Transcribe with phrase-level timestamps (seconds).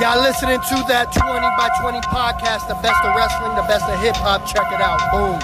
[0.00, 1.20] Y'all listening to that 20
[1.56, 4.46] by 20 podcast, the best of wrestling, the best of hip hop.
[4.46, 4.98] Check it out.
[5.12, 5.38] Boom.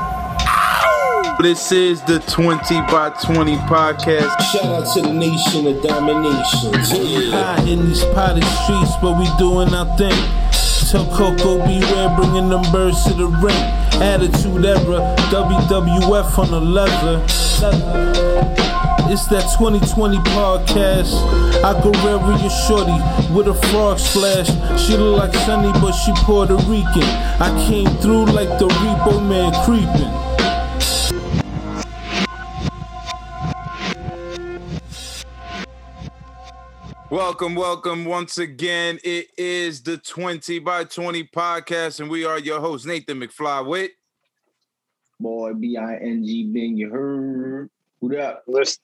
[1.44, 4.34] This is the 20 by 20 podcast.
[4.50, 6.72] Shout out to the nation of domination.
[6.96, 7.56] Yeah.
[7.56, 10.16] High in these potted streets, but we doing our thing.
[10.90, 13.54] Tell Coco beware, bringing them birds to the ring.
[14.01, 17.20] Attitude era, WWF on the leather.
[19.11, 21.15] It's that 2020 podcast.
[21.65, 22.93] I go wherever you shorty
[23.33, 24.48] with a frog splash.
[24.79, 27.09] She look like Sunny, but she Puerto Rican.
[27.41, 30.13] I came through like the repo man creeping.
[37.09, 38.99] Welcome, welcome once again.
[39.02, 43.91] It is the 20 by 20 podcast, and we are your host, Nathan McFly with
[45.19, 47.71] Boy, B I N G Bing, you heard.
[48.01, 48.43] Who that?
[48.47, 48.80] List,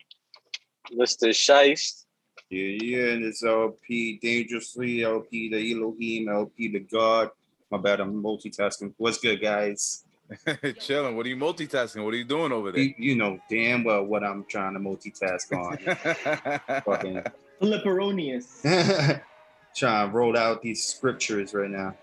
[0.92, 1.30] Mr.
[1.30, 2.04] Shiest.
[2.50, 7.30] Yeah, yeah, and it's LP Dangerously, LP the Elohim, LP the God.
[7.70, 8.94] My bad, I'm multitasking.
[8.96, 10.04] What's good, guys?
[10.80, 11.16] Chilling.
[11.16, 12.04] What are you multitasking?
[12.04, 12.82] What are you doing over there?
[12.82, 15.78] You, you know damn well what I'm trying to multitask on.
[16.84, 17.22] Fucking
[17.60, 18.62] Flipperonius.
[19.74, 21.94] trying to roll out these scriptures right now.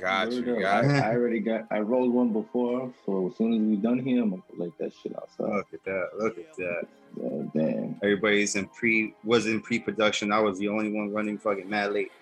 [0.00, 0.60] Got you.
[0.60, 0.94] Got I, you.
[0.94, 1.66] I already got.
[1.70, 4.92] I rolled one before, so as soon as we done here, I'm gonna like that
[5.02, 5.54] shit outside.
[5.54, 6.08] Look at that.
[6.18, 6.82] Look at that.
[7.16, 7.96] Yeah, damn.
[8.02, 10.32] Everybody's in pre was in pre-production.
[10.32, 12.12] I was the only one running fucking mad late.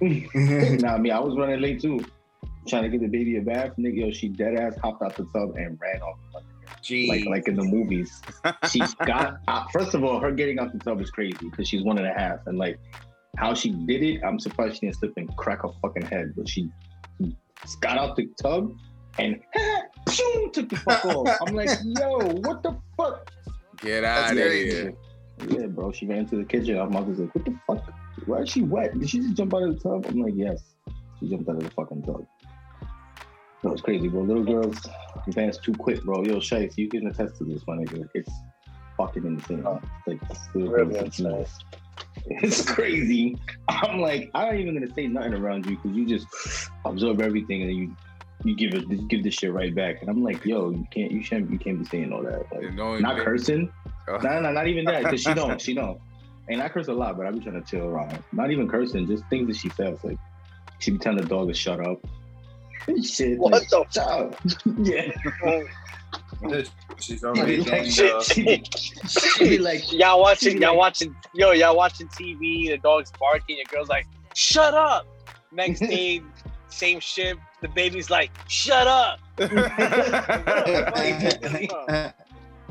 [0.00, 2.04] nah, I mean, I was running late too,
[2.66, 3.72] trying to get the baby a bath.
[3.78, 6.18] Nigga, yo, she dead ass hopped out the tub and ran off,
[6.82, 7.08] Gee.
[7.08, 8.22] like like in the movies.
[8.70, 9.38] She's got.
[9.48, 12.06] Uh, first of all, her getting out the tub is crazy because she's one and
[12.06, 12.78] a half, and like
[13.38, 16.34] how she did it, I'm surprised she didn't slip and crack her fucking head.
[16.36, 16.70] But she
[17.80, 18.72] got out the tub
[19.18, 19.40] and
[20.06, 21.38] pshoo, took the fuck off.
[21.46, 23.30] I'm like, yo, what the fuck?
[23.80, 24.92] Get out of here.
[25.48, 25.92] Yeah, bro.
[25.92, 26.78] She ran into the kitchen.
[26.78, 27.92] Our mother's like, what the fuck?
[28.26, 28.98] Why is she wet?
[28.98, 30.06] Did she just jump out of the tub?
[30.08, 30.74] I'm like, yes.
[31.20, 32.26] She jumped out of the fucking tub.
[33.62, 34.22] That was crazy, bro.
[34.22, 34.78] Little girls
[35.26, 36.24] advance too quick, bro.
[36.24, 38.08] Yo, Shice, you can attest to this, my nigga.
[38.14, 38.32] It's
[38.96, 39.62] fucking insane.
[40.06, 40.20] Like,
[40.54, 41.46] little Really girls, insane.
[42.30, 43.36] It's- It's crazy.
[43.68, 46.26] I'm like, I'm not even gonna say nothing around you because you just
[46.84, 47.96] absorb everything and then you
[48.44, 50.00] you give it give this shit right back.
[50.00, 52.44] And I'm like, yo, you can't you shouldn't you can't be saying all that.
[52.52, 53.72] Like, You know, not cursing.
[54.08, 54.16] Oh.
[54.18, 55.02] No, no, not even that.
[55.04, 56.00] Cause she don't, she don't.
[56.48, 58.22] And I curse a lot, but I be trying to chill around.
[58.32, 59.98] Not even cursing, just things that she says.
[60.04, 60.18] Like
[60.78, 61.98] she be telling the dog to shut up.
[63.02, 63.38] Shit.
[63.38, 64.40] What like, the shut up.
[66.42, 66.62] Yeah.
[67.00, 68.62] She's She already be like, doing, uh, She
[69.44, 72.68] she like, y'all watching, y'all like- watching, yo, y'all watching TV.
[72.68, 73.56] The dog's barking.
[73.56, 75.06] Your girl's like, "Shut up."
[75.52, 76.22] Next day,
[76.68, 77.36] same shit.
[77.60, 79.20] The baby's like, "Shut up."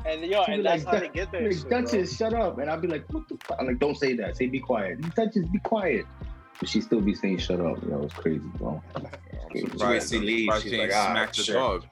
[0.05, 1.51] And yo, she be and that's like, how they get there.
[1.51, 2.59] like, Duchess, shut up.
[2.59, 3.57] And I'll be like, what the fuck?
[3.59, 4.37] I'm like, don't say that.
[4.37, 5.01] Say be quiet.
[5.15, 6.05] Duchess, be quiet.
[6.59, 7.83] But she still be saying shut up.
[7.83, 8.81] Yo, it's crazy, bro.
[8.95, 9.05] It's
[9.51, 9.67] crazy.
[9.67, 11.55] Surprised, She leaves, she's she like, ah, smacked the sure.
[11.55, 11.85] dog.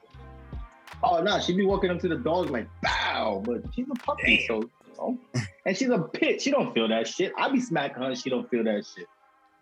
[1.08, 4.44] Oh no, she'd be walking up to the dog like bow, but she's a puppy,
[4.48, 5.20] so you know.
[5.66, 6.42] And she's a pit.
[6.42, 7.32] She don't feel that shit.
[7.38, 9.08] I be smacking her, she don't feel that shit.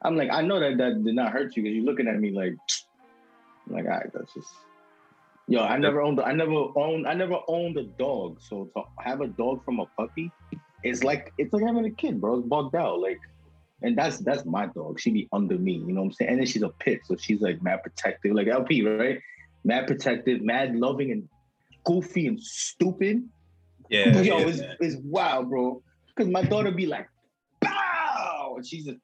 [0.01, 2.31] I'm like, I know that that did not hurt you because you're looking at me
[2.31, 2.55] like,
[3.67, 4.49] I'm like, all right, that's just.
[5.47, 6.21] Yo, I never owned.
[6.21, 7.05] I never owned.
[7.05, 8.39] I never owned a dog.
[8.41, 10.31] So to have a dog from a puppy,
[10.83, 12.39] it's like it's like having a kid, bro.
[12.39, 13.19] It's bugged out, like.
[13.81, 14.97] And that's that's my dog.
[15.01, 16.31] She be under me, you know what I'm saying?
[16.31, 19.19] And then she's a pit, so she's like mad protective, like LP, right?
[19.65, 21.27] Mad protective, mad loving, and
[21.83, 23.27] goofy and stupid.
[23.89, 24.21] Yeah.
[24.21, 24.47] Yo, yeah.
[24.47, 25.81] it's, it's wild, bro.
[26.15, 27.07] Because my daughter be like,
[27.61, 28.53] pow!
[28.57, 28.97] And she's just,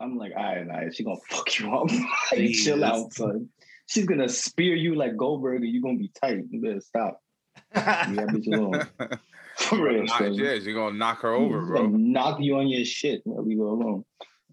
[0.00, 1.90] I'm like, all right, all right, she gonna fuck you up.
[2.32, 3.48] like, chill out, son.
[3.86, 6.44] She's gonna spear you like Goldberg and you gonna be tight.
[6.50, 7.20] You better stop.
[7.74, 8.86] Yeah, bitch alone.
[9.56, 11.86] For real, Knock- yeah, she's gonna knock her over, She's bro.
[11.88, 13.22] knock you on your shit.
[13.26, 14.04] Leave her alone.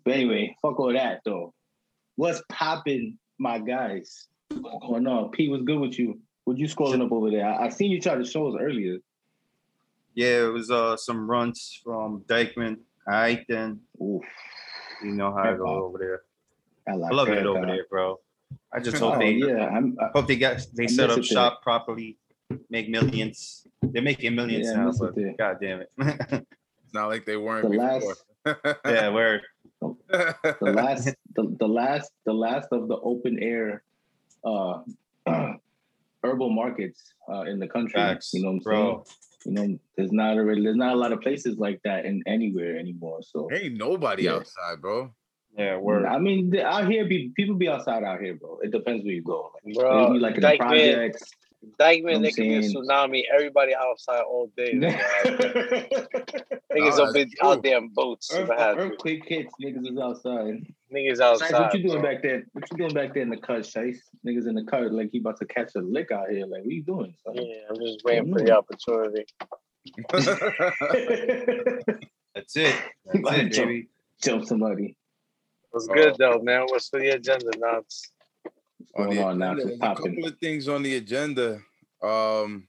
[0.03, 1.53] But anyway, fuck all that though.
[2.15, 4.27] What's popping, my guys?
[4.49, 5.29] What's going on?
[5.29, 6.19] P, what's good with you?
[6.45, 7.45] What you scrolling up over there?
[7.45, 8.99] I, I seen you try to show us earlier.
[10.13, 12.77] Yeah, it was uh some runs from Dyckman.
[13.07, 14.23] All right, then Oof.
[15.03, 16.21] you know how I go over there.
[16.87, 18.19] I, like I love it over uh, there, bro.
[18.71, 21.17] I just Oh hope they yeah, I'm, I, hope they got they I set up
[21.17, 22.17] it shop properly,
[22.69, 23.67] make millions.
[23.81, 25.91] They're making millions Yeah, now, miss it but god damn it.
[26.85, 28.05] It's not like they weren't the last,
[28.45, 28.75] before.
[28.85, 29.41] yeah, where
[29.81, 31.05] the last,
[31.35, 33.83] the, the last, the last of the open air,
[34.43, 34.81] uh,
[36.25, 37.93] herbal markets uh, in the country.
[38.01, 39.03] facts, You know what I'm bro.
[39.05, 39.17] saying?
[39.47, 42.77] You know, there's not a there's not a lot of places like that in anywhere
[42.79, 43.19] anymore.
[43.21, 44.35] So Ain't nobody Yeah.
[44.37, 45.11] outside, bro.
[45.57, 46.05] Yeah, word.
[46.05, 48.59] I mean, the- out here, be, people be outside out here, bro.
[48.61, 49.51] It depends where you go.
[49.63, 51.31] Like, Bro, maybe like in the Dyckman, projects.
[51.79, 53.21] Dyckman, I'm they could be a tsunami.
[53.33, 54.73] Everybody outside all day.
[56.75, 58.29] Niggas Nah, up in, that's out there in boats.
[58.33, 58.79] Earth, I had to.
[58.81, 60.65] earthquake hits, niggas is outside.
[60.95, 61.51] Niggas Shice, outside.
[61.53, 62.11] what you doing bro.
[62.13, 62.43] back there?
[62.53, 64.01] What you doing back there in the cut, Chase?
[64.25, 66.45] Niggas in the cut like he about to catch a lick out here.
[66.45, 67.13] Like, what you doing?
[67.25, 67.35] son?
[67.35, 69.25] Yeah, I'm just waiting for the opportunity.
[72.35, 72.75] That's it.
[73.05, 73.67] That's Like, it, jump.
[73.67, 73.87] baby.
[74.21, 74.95] Jump somebody.
[75.71, 75.93] What's Oh.
[75.93, 76.65] good though, man?
[76.69, 78.11] What's for the agenda, nuts?
[78.95, 79.53] on the on now?
[79.53, 81.59] agenda, What's a couple of things on the agenda.
[82.01, 82.67] Um,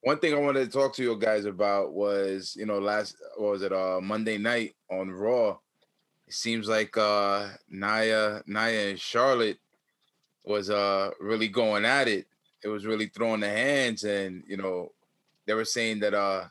[0.00, 3.52] one thing I wanted to talk to you guys about was, you know, last what
[3.52, 5.58] was it uh Monday night on Raw.
[6.34, 9.58] Seems like uh Nia, Nia and Charlotte
[10.44, 12.26] was uh really going at it.
[12.62, 14.92] It was really throwing the hands, and you know,
[15.46, 16.44] they were saying that uh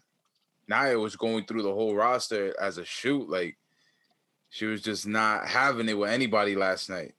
[0.68, 3.58] Nia was going through the whole roster as a shoot, like
[4.50, 7.14] she was just not having it with anybody last night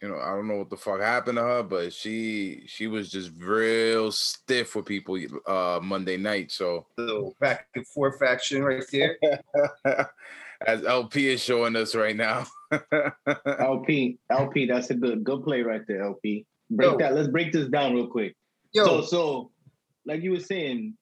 [0.00, 3.10] you know, I don't know what the fuck happened to her, but she she was
[3.10, 6.52] just real stiff with people uh Monday night.
[6.52, 9.16] So Little back and forth action right there.
[10.66, 12.46] as LP is showing us right now.
[13.58, 16.46] LP, LP, that's a good good play right there, LP.
[16.70, 16.98] Break Yo.
[16.98, 17.14] that.
[17.14, 18.34] Let's break this down real quick.
[18.72, 19.50] Yo, So, so,
[20.04, 20.94] like you were saying,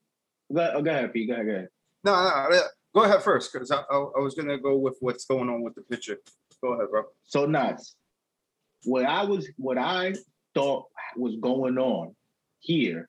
[0.54, 1.26] go, oh, go ahead, P.
[1.26, 1.68] Go ahead, go ahead.
[2.04, 2.62] no, no, no,
[2.94, 5.74] go ahead first, because I, I, I was gonna go with what's going on with
[5.74, 6.18] the picture.
[6.62, 7.04] Go ahead, bro.
[7.24, 7.96] So nuts.
[8.84, 10.14] What I was, what I
[10.54, 10.84] thought
[11.16, 12.14] was going on
[12.60, 13.08] here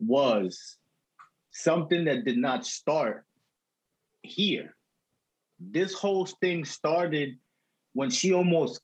[0.00, 0.76] was
[1.50, 3.24] something that did not start
[4.22, 4.74] here.
[5.58, 7.36] This whole thing started
[7.94, 8.80] when she almost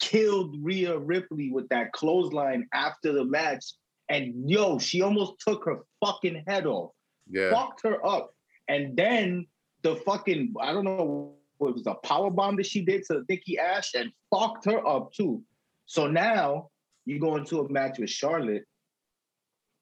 [0.00, 3.64] killed Rhea Ripley with that clothesline after the match.
[4.08, 6.90] And yo, she almost took her fucking head off
[7.28, 7.50] yeah.
[7.50, 8.34] fucked her up.
[8.68, 9.46] And then
[9.82, 13.24] the fucking, I don't know, what it was a power bomb that she did to
[13.28, 15.42] Nikki Ash and fucked her up too.
[15.86, 16.70] So now
[17.04, 18.64] you go into a match with Charlotte,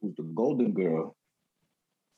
[0.00, 1.16] who's the golden girl.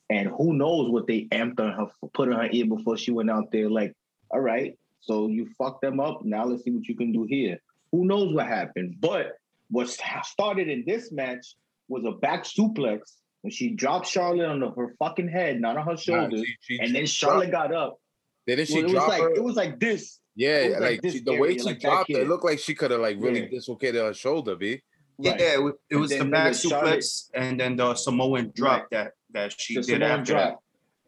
[0.09, 3.31] And who knows what they amped on her, put in her ear before she went
[3.31, 3.69] out there.
[3.69, 3.93] Like,
[4.31, 6.23] all right, so you fucked them up.
[6.25, 7.59] Now let's see what you can do here.
[7.91, 8.97] Who knows what happened?
[8.99, 9.33] But
[9.69, 11.55] what started in this match
[11.87, 12.99] was a back suplex
[13.41, 16.79] when she dropped Charlotte on her fucking head, not on her Nah, shoulders, she- she
[16.79, 17.99] and then dropped- Charlotte got up.
[18.47, 19.33] Didn't she Well, it was like her?
[19.35, 20.19] it was like this.
[20.35, 22.75] yeah, like like, this she, the way she like dropped it, it looked like she
[22.75, 23.49] could have like really Yeah.
[23.49, 24.81] dislocated her shoulder, b.
[25.17, 25.39] Right.
[25.39, 28.89] Yeah, it, it was the back nigga, Charlotte- suplex and then the Samoan drop Right.
[28.91, 30.57] that that she The did Samoan after that,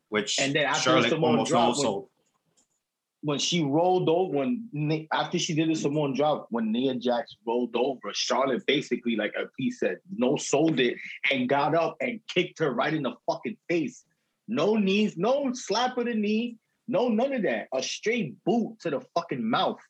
[0.10, 2.10] which And then after the Charlotte Samoan almost drop, also.
[3.27, 4.69] When she rolled over, when
[5.12, 9.47] after she did the Samoan drop, when Nia Jax rolled over, Charlotte basically, like a
[9.59, 10.95] piece said, no sold it
[11.29, 14.06] and got up and kicked her right in the fucking face.
[14.47, 16.56] No knees, no slap of the knee,
[16.88, 17.68] no none of that.
[17.74, 19.81] A straight boot to the fucking mouth.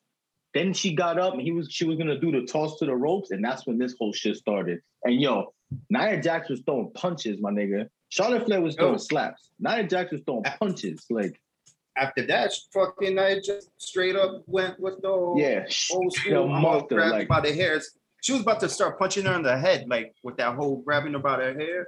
[0.55, 2.95] Then she got up and he was she was gonna do the toss to the
[2.95, 4.79] ropes, and that's when this whole shit started.
[5.03, 5.53] And yo,
[5.91, 7.87] Nia Jax was throwing punches, my nigga.
[8.09, 8.97] Charlotte Flair was throwing Yo.
[8.97, 9.51] slaps.
[9.59, 11.05] Nia Jax was throwing punches.
[11.11, 11.39] Like,
[11.97, 16.43] After that, fucking I just straight up went with the old, yeah, old school.
[16.43, 17.97] I'm gonna monster, grab you like, by the hairs.
[18.21, 21.15] She was about to start punching her in the head, like with that whole grabbing
[21.15, 21.87] about her by the hair.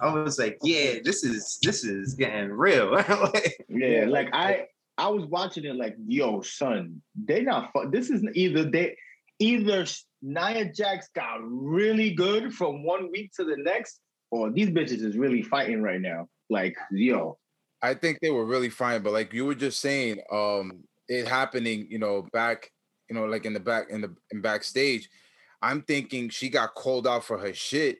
[0.00, 2.90] I was like, yeah, this is this is getting real.
[3.08, 4.66] Like, yeah, like I
[4.96, 8.96] I was watching it like, yo, son, they not fu- this is either they
[9.38, 9.86] either
[10.22, 14.00] Nia Jax got really good from one week to the next,
[14.30, 16.28] or these bitches is really fighting right now.
[16.50, 17.38] Like, yo,
[17.82, 21.86] I think they were really fine, but like you were just saying, um, it happening,
[21.90, 22.70] you know, back,
[23.08, 25.08] you know, like in the back in the in backstage.
[25.60, 27.98] I'm thinking she got called out for her shit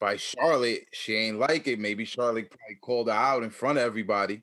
[0.00, 0.82] by Charlotte.
[0.92, 1.78] She ain't like it.
[1.78, 4.42] Maybe Charlotte probably called her out in front of everybody,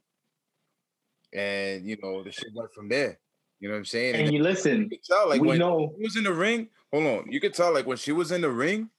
[1.34, 3.20] and you know the shit went from there.
[3.60, 4.16] You know what I'm saying?
[4.16, 6.68] and you listen, you could tell, like we when know she was in the ring.
[6.92, 8.90] Hold on, you could tell, like when she was in the ring,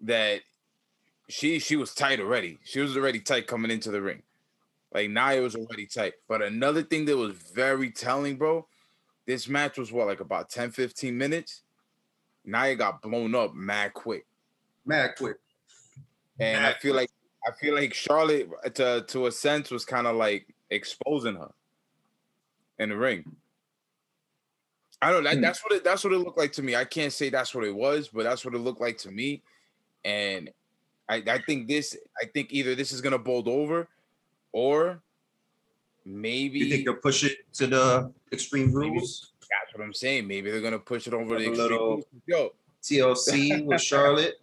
[0.00, 0.42] that
[1.28, 2.58] she she was tight already.
[2.64, 4.22] She was already tight coming into the ring.
[4.92, 6.14] Like Nia was already tight.
[6.28, 8.66] But another thing that was very telling, bro,
[9.26, 11.62] this match was what, like about 10, 15 minutes?
[12.44, 14.24] Nia got blown up mad quick.
[14.84, 15.36] mad quick.
[16.38, 17.10] And I feel like
[17.46, 21.50] I feel like Charlotte to to a sense was kind of like exposing her
[22.78, 23.36] in the ring.
[25.02, 25.30] I don't know.
[25.30, 25.40] Hmm.
[25.40, 26.76] That's what it that's what it looked like to me.
[26.76, 29.42] I can't say that's what it was, but that's what it looked like to me.
[30.04, 30.50] And
[31.08, 33.88] I, I think this, I think either this is gonna bolt over
[34.52, 35.00] or
[36.04, 39.32] maybe You think they'll push it to the extreme rules?
[39.40, 40.26] that's what I'm saying.
[40.26, 41.56] Maybe they're gonna push it over the extreme.
[41.56, 42.04] little- rules.
[42.26, 44.34] Yo, TLC with Charlotte.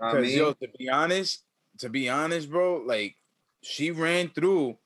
[0.00, 1.42] I mean, yo, to be honest,
[1.78, 3.16] to be honest, bro, like
[3.62, 4.76] she ran through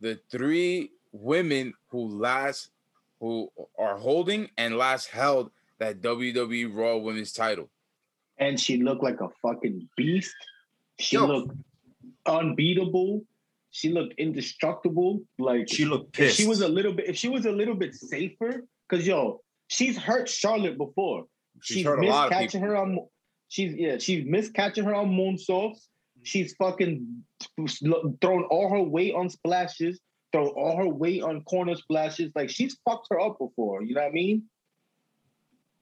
[0.00, 2.70] the three women who last
[3.20, 7.68] who are holding and last held that WWE Raw Women's title.
[8.42, 10.34] And she looked like a fucking beast.
[10.98, 11.26] She Yo.
[11.26, 11.56] looked
[12.26, 13.22] unbeatable.
[13.70, 15.22] She looked indestructible.
[15.38, 16.36] Like She looked pissed.
[16.36, 19.96] she was a little bit, if she was a little bit safer, because yo, she's
[19.96, 21.24] hurt Charlotte before.
[21.62, 22.98] She's She's, hurt a missed lot catching her on.
[23.48, 25.86] She's yeah, she's missed catching her on moonsaults.
[26.24, 27.24] She's fucking
[28.20, 30.00] thrown all her weight on splashes,
[30.32, 32.32] thrown all her weight on corner splashes.
[32.34, 33.82] Like she's fucked her up before.
[33.82, 34.44] You know what I mean?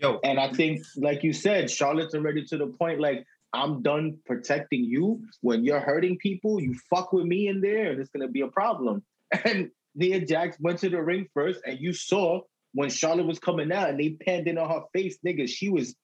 [0.01, 3.01] Yo, And I think, like you said, Charlotte's already to the point.
[3.01, 5.23] Like I'm done protecting you.
[5.41, 8.49] When you're hurting people, you fuck with me in there, and it's gonna be a
[8.49, 9.03] problem.
[9.45, 12.41] And Nia Jax went to the ring first, and you saw
[12.73, 15.49] when Charlotte was coming out, and they panned in on her face, nigga.
[15.49, 15.95] She was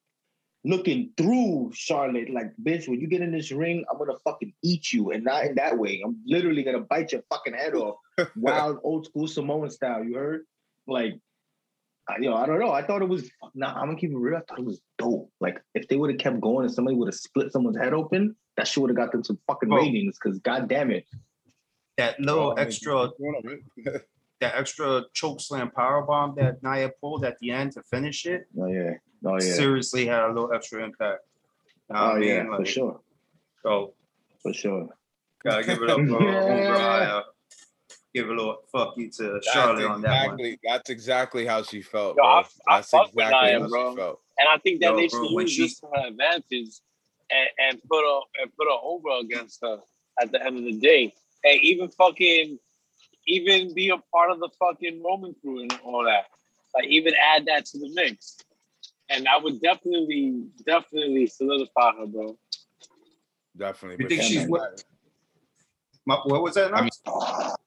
[0.65, 4.93] looking through Charlotte, like, bitch, when you get in this ring, I'm gonna fucking eat
[4.93, 6.03] you, and not in that way.
[6.05, 7.97] I'm literally gonna bite your fucking head off,
[8.37, 10.05] wild old school Samoan style.
[10.05, 10.45] You heard?
[10.87, 11.19] Like,
[12.09, 12.71] I- yo, I don't know.
[12.73, 13.29] I thought it was.
[13.55, 14.37] Nah, I'm gonna keep it real.
[14.37, 15.31] I thought it was dope.
[15.41, 18.37] Like, if they would have kept going and somebody would have split someone's head open,
[18.57, 19.79] that shit would have got them some fucking Bro.
[19.79, 20.17] ratings.
[20.23, 21.05] Because god damn it,
[21.97, 23.45] that Well, little oh, I mean, extra, what's going on,
[23.85, 24.01] man?
[24.41, 28.45] that extra choke slam power bomb that Nia pulled at the end to finish it,
[28.61, 28.93] oh yeah,
[29.25, 31.21] oh yeah, seriously had a little extra impact.
[31.89, 32.29] Know oh I mean?
[32.29, 33.01] yeah, for sure,
[33.63, 33.95] So
[34.43, 34.89] for sure.
[35.43, 37.23] gotta give it up for Yeah.
[38.17, 38.27] Mariah.
[38.27, 40.41] Give a little fuck you to That's Charlotte on that one.
[40.41, 42.17] exactly, that's exactly how she felt.
[42.17, 42.25] Yo, bro.
[42.27, 43.91] I- I that's fuck with exactly Nia, how bro.
[43.93, 44.21] she felt.
[44.39, 46.81] And I think that Yo, they bro, should when use she- this to her advantage
[47.31, 49.81] and, and put her and put her over against her
[50.21, 51.13] at the end of the day.
[51.45, 52.59] And even fucking
[53.29, 56.27] even be a part of the fucking Roman crew and all that.
[56.75, 58.37] Like even add that to the mix.
[59.09, 62.37] And I would definitely, definitely solidify her, bro.
[63.57, 64.05] Definitely.
[64.05, 64.83] You think she's what?
[66.07, 66.75] What was that?
[66.75, 66.91] I mean?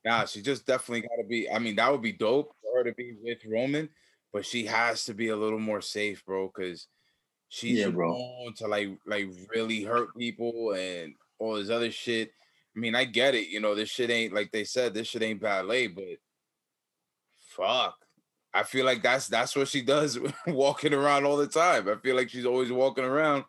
[0.06, 1.50] Nah, she just definitely got to be.
[1.50, 3.90] I mean, that would be dope for her to be with Roman,
[4.32, 6.88] but she has to be a little more safe, bro, because
[7.50, 8.14] she's Yeah, bro.
[8.14, 12.32] known to like like really hurt people and all this other shit.
[12.76, 13.50] I mean, I get it.
[13.50, 14.94] You know, this shit ain't like they said.
[14.94, 16.06] This shit ain't ballet, but
[17.50, 17.96] fuck.
[18.54, 20.18] I feel like that's that's what she does,
[20.48, 21.90] walking around all the time.
[21.90, 23.44] I feel like she's always walking around,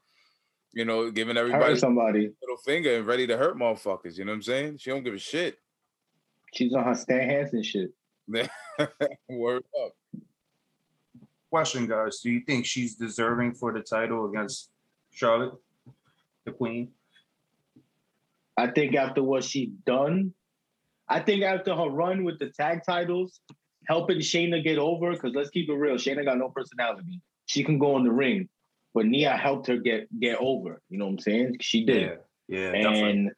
[0.73, 2.31] you know, giving everybody Hurt somebody.
[2.41, 4.17] little finger and ready to hurt motherfuckers.
[4.17, 4.79] You know what I'm saying?
[4.79, 5.59] She don't give a shit.
[6.53, 7.91] She's on her Stan Hansen shit.
[9.29, 9.93] Word up.
[11.51, 12.21] Question, guys.
[12.21, 14.71] Do you think she's deserving for the title against
[15.11, 15.55] Charlotte,
[16.45, 16.91] the Queen?
[18.57, 20.33] I think after what she's done,
[21.09, 23.41] I think after her run with the tag titles,
[23.89, 27.21] helping Shayna get over, because let's keep it real, Shayna got no personality.
[27.47, 28.49] She can go in the ring,
[28.95, 30.81] but Nia helped her get get over.
[30.89, 31.57] You know what I'm saying?
[31.61, 32.19] She did.
[32.49, 33.11] yeah, definitely.
[33.11, 33.31] and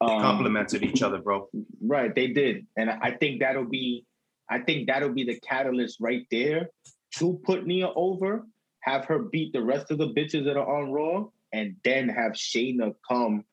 [0.00, 1.48] They um, complemented each other, bro.
[1.80, 4.04] Right, they did, and I think that'll be,
[4.50, 6.70] I think that'll be the catalyst right there
[7.16, 8.46] to put Nia over,
[8.80, 12.32] have her beat the rest of the bitches that are on Raw, and then have
[12.32, 13.44] Shayna come.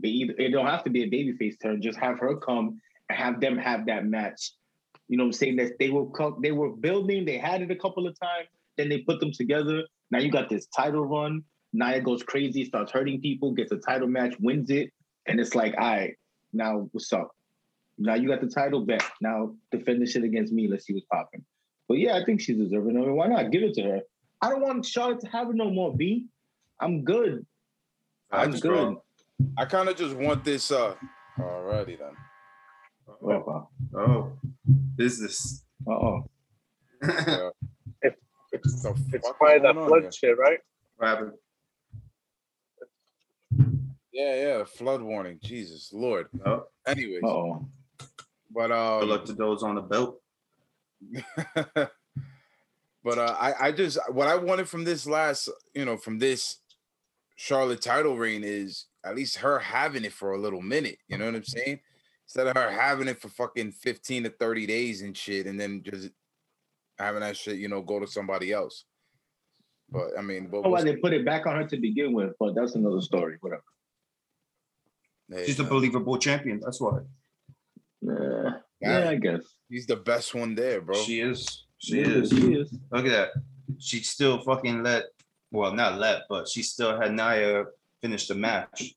[0.00, 3.40] Be it don't have to be a babyface turn, just have her come and have
[3.40, 4.52] them have that match.
[5.08, 5.56] You know what I'm saying?
[5.56, 6.06] That they were
[6.42, 9.84] they were building, they had it a couple of times, then they put them together.
[10.10, 11.42] Now you got this title run.
[11.72, 14.90] Nia goes crazy, starts hurting people, gets a title match, wins it,
[15.26, 16.14] and it's like, all right,
[16.52, 17.30] now what's up?
[17.98, 19.12] Now you got the title back.
[19.20, 20.68] Now defend this shit against me.
[20.68, 21.44] Let's see what's popping.
[21.88, 23.10] But yeah, I think she's deserving of it.
[23.10, 24.00] Why not give it to her?
[24.40, 25.94] I don't want Charlotte to have it no more.
[25.94, 26.26] B.
[26.80, 27.44] I'm good.
[28.30, 28.96] I I'm just, good.
[29.56, 30.70] I kind of just want this.
[30.70, 30.94] Uh,
[31.38, 32.14] alrighty then.
[33.08, 33.62] Uh
[33.96, 34.32] Oh,
[34.96, 35.64] business.
[35.88, 36.24] oh.
[38.64, 38.70] Yeah.
[38.72, 40.12] It's, The it's probably that flood here?
[40.12, 40.58] shit, right?
[40.98, 41.32] Rabbit.
[44.12, 44.64] Yeah, yeah.
[44.64, 45.38] Flood warning.
[45.42, 46.26] Jesus Lord.
[46.44, 47.68] Oh, Anyways, Uh oh.
[48.50, 50.20] but good um, luck to those on the belt.
[51.74, 56.58] but uh, I, I just what I wanted from this last, you know, from this
[57.36, 60.98] Charlotte title reign is at least her having it for a little minute.
[61.06, 61.78] You know what I'm saying?
[62.26, 65.82] Instead of her having it for fucking 15 to 30 days and shit, and then
[65.84, 66.10] just
[66.98, 68.84] having that shit, you know, go to somebody else.
[69.90, 72.12] But I mean, but I why we'll they put it back on her to begin
[72.12, 73.36] with, but that's another story.
[73.40, 73.62] Whatever.
[75.32, 75.46] see.
[75.46, 76.60] She's a believable champion.
[76.62, 76.98] That's why.
[78.08, 78.50] Uh,
[78.80, 79.42] yeah, I guess.
[79.68, 80.94] he's the best one there, bro.
[80.96, 81.64] She is.
[81.78, 82.30] She Yeah, is.
[82.30, 82.72] She is.
[82.92, 83.28] Look at that.
[83.78, 85.04] She still fucking let,
[85.50, 87.64] well, not let, but she still had Nia
[88.00, 88.94] finish the match.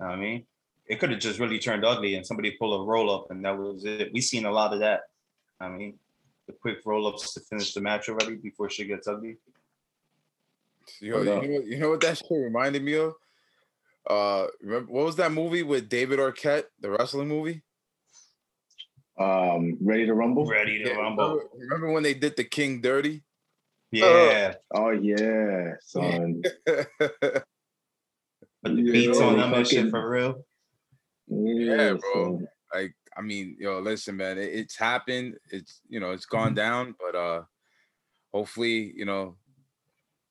[0.00, 0.46] I mean,
[0.86, 3.56] it could have just really turned ugly and somebody pull a roll up and that
[3.58, 4.10] was it.
[4.12, 5.02] We seen a lot of that.
[5.60, 5.98] I mean,
[6.48, 9.36] the quick roll ups to finish the match already before she gets ugly.
[11.00, 13.12] Yo, you know, you know what that shit reminded me of?
[14.08, 17.62] Uh, remember what was that movie with David Arquette, the wrestling movie?
[19.20, 20.46] Um, ready to rumble?
[20.46, 21.28] Ready to Yeah, rumble.
[21.34, 23.22] Remember, remember when they did the King Dirty?
[23.90, 24.54] Yeah.
[24.74, 26.42] Oh yeah, son.
[28.62, 30.44] But the beats on bro, them and shit fucking- for real.
[31.28, 32.00] Yeah, bro.
[32.38, 32.48] son.
[32.74, 35.36] like I mean, yo, listen, man, it, it's happened.
[35.50, 37.42] It's you know, it's gone down, but uh
[38.32, 39.34] hopefully, you know,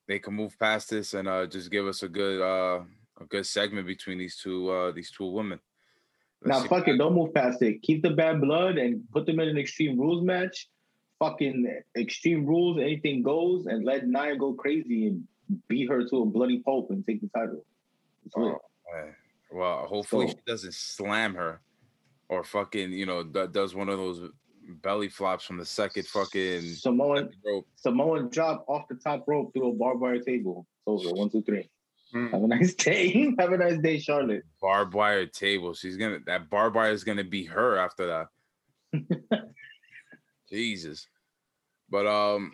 [0.08, 2.84] they can move past this and uh just give us a good uh
[3.20, 5.60] a good segment between these two uh these two women.
[6.44, 7.82] Let's Now fuck it, don't move past it.
[7.82, 10.70] Keep the bad blood and put them in an extreme rules match.
[11.20, 15.28] Fucking extreme rules, anything goes, and let Nia go crazy and
[15.68, 17.66] beat her to a bloody pulp and take the title.
[18.38, 18.60] Oh.
[19.52, 21.60] Well, hopefully So- she doesn't slam her
[22.30, 24.30] or fucking, you know, do- does one of those
[24.82, 27.68] belly flops from the second fucking Samoan rope.
[27.76, 30.68] Samoan drop off the top rope through a barbed wire table.
[30.86, 31.16] It's over.
[31.16, 31.70] One, two, three.
[32.14, 32.32] Mm.
[32.32, 33.34] Have a nice day.
[33.40, 34.44] Have a nice day, Charlotte.
[34.62, 35.74] barbed wire table.
[35.74, 38.28] She's gonna that barbed wire is gonna be her after
[38.94, 39.14] that.
[40.50, 41.08] Jesus.
[41.90, 42.52] But um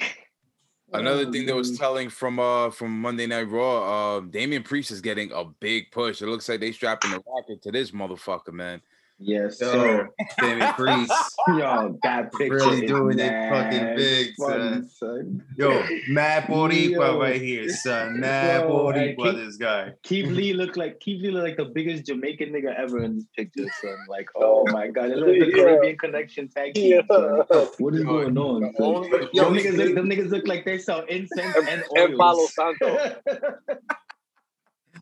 [0.91, 5.01] another thing that was telling from uh from Monday Night Raw, uh Damian Priest is
[5.01, 6.21] getting a big push.
[6.21, 8.81] It looks like they strapping the rocket to this motherfucker, man.
[9.25, 10.09] Yes, Yo, sir.
[10.39, 11.13] Damien Priest.
[11.47, 14.89] Yo, that picture Really doing it fucking big, funny, son.
[14.89, 15.43] son.
[15.57, 17.19] Yo, mad Boricua Yo.
[17.21, 18.19] right here, son.
[18.19, 19.93] Mad Yo, and Boricua, keep- this guy.
[20.03, 23.25] Keith Lee look like Keith Lee look like the biggest Jamaican nigga ever in this
[23.35, 23.97] picture, son.
[24.09, 25.63] Like, oh my god, it looked like the Yeah.
[25.63, 27.01] Caribbean connection tag team.
[27.09, 27.43] son.
[27.79, 28.61] What is Yo, going on?
[28.61, 29.29] the son?
[29.31, 32.39] Yo, them, niggas look, them niggas look like they sell incense And- and, and Palo
[32.39, 32.53] oils.
[32.53, 33.15] Santo.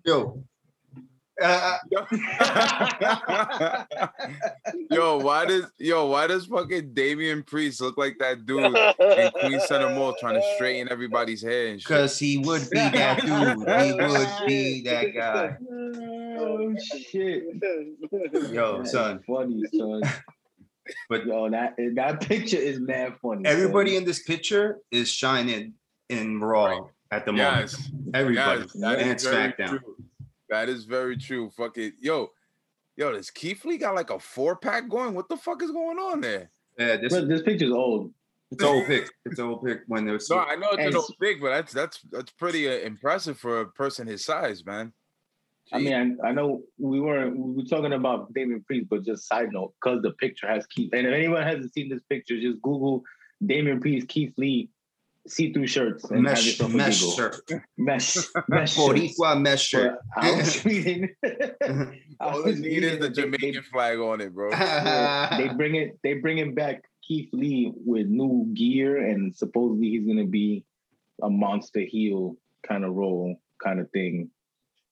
[0.06, 0.44] Yo.
[1.42, 1.78] Uh,
[4.92, 9.60] yo, why does yo, why does fucking Damian Priest look like that dude in Queen
[9.62, 11.88] Center Mall trying to straighten everybody's hair and shit?
[11.88, 13.30] Cause he would be that dude.
[13.30, 15.58] He would be that guy.
[16.40, 16.76] oh
[17.10, 17.44] shit.
[18.54, 19.20] Yo, That is son.
[19.28, 20.02] funny, son.
[21.10, 23.44] But Yo, that that picture is mad funny.
[23.48, 25.74] everybody in this picture is shining
[26.10, 27.62] in Raw at the moment.
[27.72, 27.90] Yes.
[28.14, 28.62] Everybody.
[28.62, 29.70] Yes, that and is very SmackDown.
[29.70, 29.96] true.
[30.52, 31.50] That is very true.
[31.50, 31.94] Fuck it.
[32.00, 32.30] yo,
[32.98, 35.16] yo, does Keith Lee got like a four pack going?
[35.16, 36.52] What the fuck is going on there?
[36.78, 38.14] Yeah, this Bro, this picture's old.
[38.52, 39.10] it's old pick.
[39.26, 42.00] It's old pick when there's No, I know it's And- no big, but that's that's
[42.12, 44.94] that's pretty uh, impressive for a person his size, man.
[45.74, 49.26] I mean, I, I know we weren't we were talking about Damian Priest, but just
[49.26, 50.90] side note, because the picture has Keith.
[50.92, 53.04] And if anyone hasn't seen this picture, just Google
[53.46, 54.70] Damian Priest, Keith Lee,
[55.28, 57.16] see-through shirts, and have mesh yourself a mesh giggle.
[57.16, 57.42] shirt.
[57.78, 58.76] mesh, mesh.
[58.78, 59.98] Boricua mesh shirt.
[60.16, 61.10] But I was reading.
[61.24, 64.52] I all was they need is reading the that they- Jamaican flag on it, bro.
[64.52, 65.98] they, they bring it.
[66.04, 70.64] They bringing back Keith Lee with new gear, and supposedly he's gonna be
[71.22, 72.36] a monster heel
[72.68, 74.30] kind of role, kind of thing.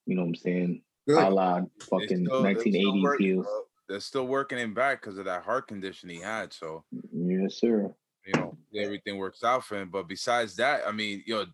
[0.06, 0.82] You know what I'm saying?
[1.08, 3.46] A la They're fucking still- they're still 1980s working, heels.
[3.46, 3.60] bro.
[3.88, 6.52] They're still working him back because of that heart condition he had.
[6.52, 7.92] So Yes, sir.
[8.26, 9.90] You know everything works out for him.
[9.90, 11.46] But besides that, I mean, yo,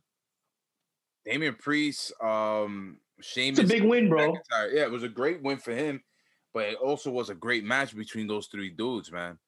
[1.25, 4.33] Damian Priest, um, Sheamus, It's a big win, bro.
[4.33, 4.73] McIntyre.
[4.73, 6.03] Yeah, it was a great win for him,
[6.53, 9.39] but it also was a great match between those three dudes, man.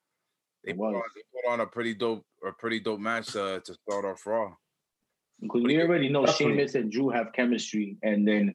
[0.64, 3.74] They, put on, they put on a pretty dope, a pretty dope match uh, to
[3.74, 4.54] start off Raw.
[5.40, 6.26] Because we already know.
[6.26, 8.54] Sheamus and Drew have chemistry, and then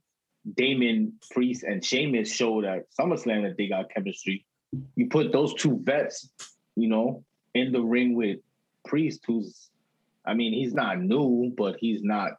[0.55, 4.45] Damian Priest and Sheamus showed at SummerSlam that they got chemistry.
[4.95, 6.29] You put those two vets,
[6.75, 7.23] you know,
[7.53, 8.39] in the ring with
[8.85, 9.69] Priest, who's,
[10.25, 12.31] I mean, he's not new, but he's not,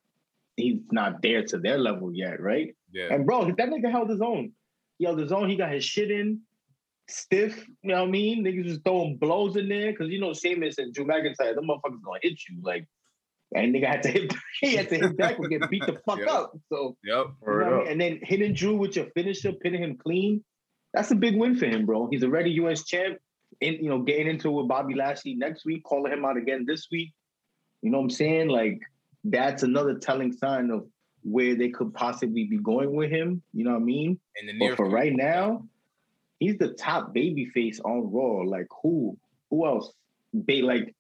[0.57, 2.74] he's not there to their level yet, right?
[2.92, 4.52] Yeah, And bro, that nigga held his own.
[4.98, 5.48] He held his own.
[5.50, 6.40] He got his shit in,
[7.09, 7.66] stiff.
[7.83, 8.44] You know what I mean?
[8.44, 12.02] Niggas just throwing blows in there because you know Sheamus and Drew McIntyre, them motherfuckers
[12.02, 12.87] gonna hit you like.
[13.54, 14.33] And nigga had to hit.
[14.61, 16.33] He had to hit back and get beat the fuck Yeah.
[16.33, 16.52] up.
[16.72, 17.26] So yep.
[17.46, 17.88] you know what I mean?
[17.88, 20.44] and then hitting Drew with your finisher, pinning him clean.
[20.92, 22.09] That's a big win for him, bro.
[22.11, 22.85] He's already U.S.
[22.85, 23.18] champ.
[23.60, 26.64] In you know, getting into it with Bobby Lashley next week, calling him out again
[26.66, 27.12] this week.
[27.82, 28.48] You know what I'm saying?
[28.48, 28.80] Like
[29.24, 30.86] that's another telling sign of
[31.22, 33.42] where they could possibly be going with him.
[33.52, 34.18] You know what I mean?
[34.36, 34.96] In the near But for future.
[34.96, 35.66] right now,
[36.38, 38.42] he's the top baby face on Raw.
[38.42, 39.16] Like who?
[39.50, 39.92] Who else?
[40.32, 40.94] Ba- like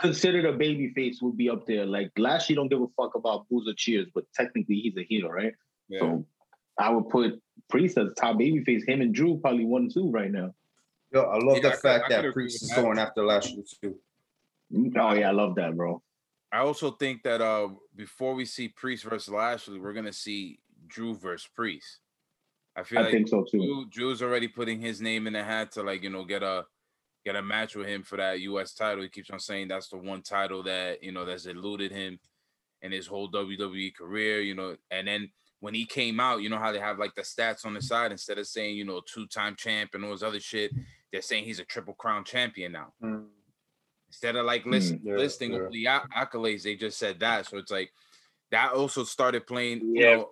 [0.00, 1.86] considered a baby face would be up there.
[1.86, 5.52] Like Lashley don't give a fuck about Boozer Cheers, but technically he's a heel, right?
[5.88, 6.00] yeah.
[6.00, 6.26] So
[6.78, 8.84] I would put Priest as top baby face.
[8.86, 10.54] Him and Drew probably one two right now.
[11.12, 12.76] Yo, I love Yeah, I the could- fact I could that agree Priest with is
[12.76, 12.82] that.
[12.82, 13.98] going after Lashley too.
[14.96, 16.02] Oh yeah, I love that, bro.
[16.50, 21.14] I also think that uh before we see Priest versus Lashley, we're gonna see Drew
[21.14, 21.98] versus Priest.
[22.74, 23.58] I feel I like think so too.
[23.58, 26.64] Drew, Drew's already putting his name in the hat to like you know get a
[27.24, 28.74] get a match with him for that U.S.
[28.74, 29.02] title.
[29.02, 32.18] He keeps on saying that's the one title that you know that's eluded him
[32.80, 34.40] in his whole WWE career.
[34.40, 37.22] You know, and then when he came out, you know how they have like the
[37.22, 40.22] stats on the side instead of saying you know two time champ and all this
[40.22, 40.72] other shit,
[41.12, 42.92] they're saying he's a triple crown champion now.
[44.08, 45.68] instead of like list, Yeah, listing yeah.
[45.70, 45.84] the
[46.16, 47.46] accolades, they just said that.
[47.46, 47.92] So it's like
[48.50, 50.30] that also started playing, you know,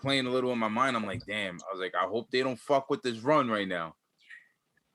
[0.00, 0.96] playing a little in my mind.
[0.96, 1.56] I'm like, damn.
[1.56, 3.94] I was like, I hope they don't fuck with this run right now,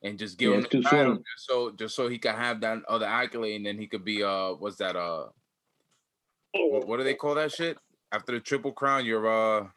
[0.01, 2.79] and just give Yeah, him the title just so just so he can have that
[2.87, 5.27] other accolade, and then he could be uh, what's that uh,
[6.53, 7.77] what, what do they call that shit
[8.11, 9.05] after the triple crown?
[9.05, 9.67] You're uh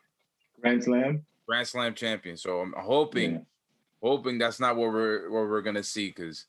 [0.60, 1.24] Grand Slam.
[1.48, 2.36] Grand Slam champion.
[2.36, 3.38] So I'm hoping, Yeah.
[4.02, 6.46] Hoping that's not what we're what we're gonna see because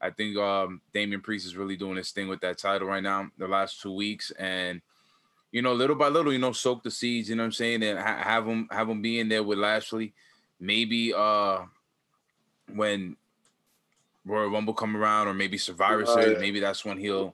[0.00, 3.30] I think um Damian Priest is really doing his thing with that title right now.
[3.38, 4.80] The last two weeks, and
[5.52, 7.28] you know, little by little, you know, soak the seeds.
[7.28, 9.58] You know what I'm saying, and ha- have him have him be in there with
[9.58, 10.12] Lashley.
[10.60, 11.60] Maybe uh
[12.74, 13.16] when
[14.24, 16.38] Royal Rumble come around, or maybe Survivor Oh, Series, yeah.
[16.38, 17.32] maybe that's when he'll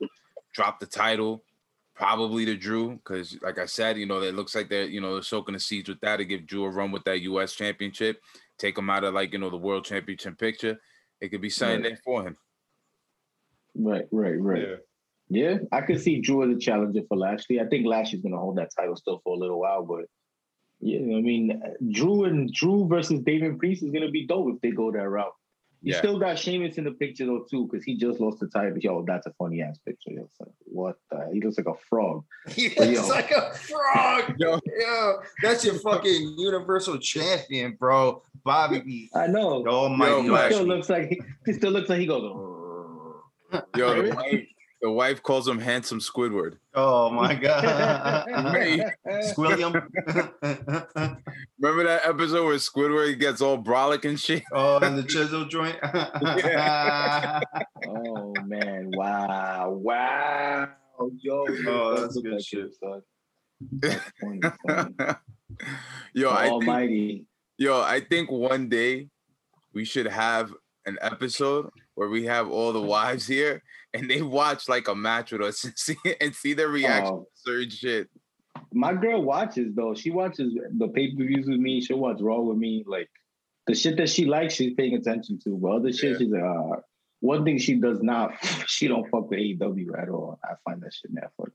[0.52, 1.42] drop the title.
[1.94, 5.14] Probably to Drew, because like I said, you know, it looks like they're you know
[5.14, 7.54] they're soaking the seeds with that to give Drew a run with that U.S.
[7.54, 8.22] Championship,
[8.58, 10.78] take him out of like you know the World Championship picture.
[11.20, 11.90] It could be something Right.
[11.90, 12.36] there for him.
[13.74, 14.62] Right, right, right.
[14.68, 14.76] Yeah.
[15.30, 17.60] Yeah, I could see Drew as a challenger for Lashley.
[17.60, 20.06] I think Lashley's gonna hold that title still for a little while, but
[20.80, 24.70] yeah, I mean, Drew and Drew versus David Priest is gonna be dope if they
[24.70, 25.34] go that route.
[25.80, 25.98] You Yeah.
[25.98, 28.76] still got Sheamus in the picture though too, because he just lost the title.
[28.78, 30.10] Yo, that's a funny ass picture.
[30.10, 30.96] Yo, like, what?
[31.10, 32.24] The, he looks like a frog.
[32.48, 32.84] He Yo.
[32.84, 34.34] looks like a frog.
[34.38, 34.58] Yo.
[34.66, 38.22] Yo, that's your fucking universal champion, bro.
[38.44, 39.10] Bobby B.
[39.14, 39.64] I know.
[39.68, 42.22] Oh my Yo, he still looks like he, he still looks like he goes.
[43.76, 44.46] Yo, the
[44.80, 46.58] the wife calls him handsome Squidward.
[46.74, 48.24] Oh my god.
[48.52, 48.84] Hey.
[49.32, 49.72] Squilliam.
[51.60, 54.42] Remember that episode where Squidward gets all brolic and shit?
[54.52, 55.76] oh, and the chisel joint.
[57.88, 58.90] oh man!
[58.94, 59.70] Wow!
[59.82, 60.68] Wow!
[61.20, 62.74] Yo, Oh, does that's look good like shit.
[62.80, 62.92] son.
[62.92, 63.00] Uh,
[63.80, 64.94] that's funny, funny.
[66.14, 69.08] yo, I think, yo, I think one day
[69.74, 70.52] we should have
[70.86, 73.62] an episode where we have all the wives here
[73.94, 77.20] and they watch like a match with us and see and see their reaction Oh.
[77.20, 78.08] to certain shit.
[78.72, 79.94] My girl watches though.
[79.94, 81.80] She watches the pay per views with me.
[81.80, 82.84] She'll watch Raw with me.
[82.86, 83.08] Like
[83.66, 85.50] the shit that she likes, she's paying attention to.
[85.56, 86.18] But other shit, Yeah.
[86.18, 86.80] she's like, uh,
[87.20, 88.32] one thing she does not,
[88.66, 90.38] she don't fuck with AEW at all.
[90.44, 91.52] I find that shit mad funny.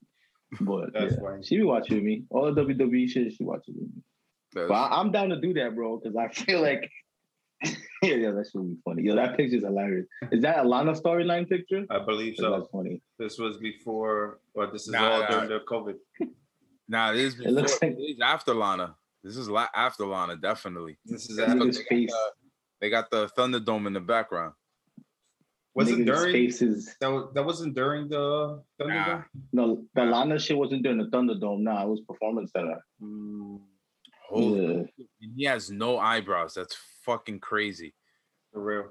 [0.61, 1.43] But That's yeah, funny.
[1.43, 2.23] she be watching with me.
[2.29, 4.01] All the WWE shit, she watches with me.
[4.53, 6.89] That's- But I, I'm down to do that, bro, because I feel like,
[8.07, 9.03] yeah, yeah, that should be funny.
[9.03, 10.05] Yo, that picture's hilarious.
[10.31, 11.85] Is that a Lana storyline picture?
[11.89, 12.51] I believe So so.
[12.51, 13.01] that's funny.
[13.19, 15.27] This was before, or this is Nah, all nah.
[15.27, 15.95] during the COVID.
[16.87, 18.95] Nah, this is It looks like- this is after Lana.
[19.23, 20.97] This is la- after Lana, definitely.
[21.05, 21.61] This is after.
[21.61, 22.13] at his face.
[22.81, 24.53] They got the Thunderdome in the background.
[25.75, 26.31] Was it during?
[26.33, 26.59] face
[26.99, 29.21] That, was, that wasn't during the Nah.
[29.53, 31.61] No the Lana shit wasn't during the Thunderdome.
[31.61, 32.83] Nah, it was Performance Center.
[33.01, 33.61] Mm,
[34.29, 35.05] Holy, Yeah.
[35.35, 36.53] he has no eyebrows.
[36.55, 37.93] That's fucking crazy.
[38.51, 38.85] for real.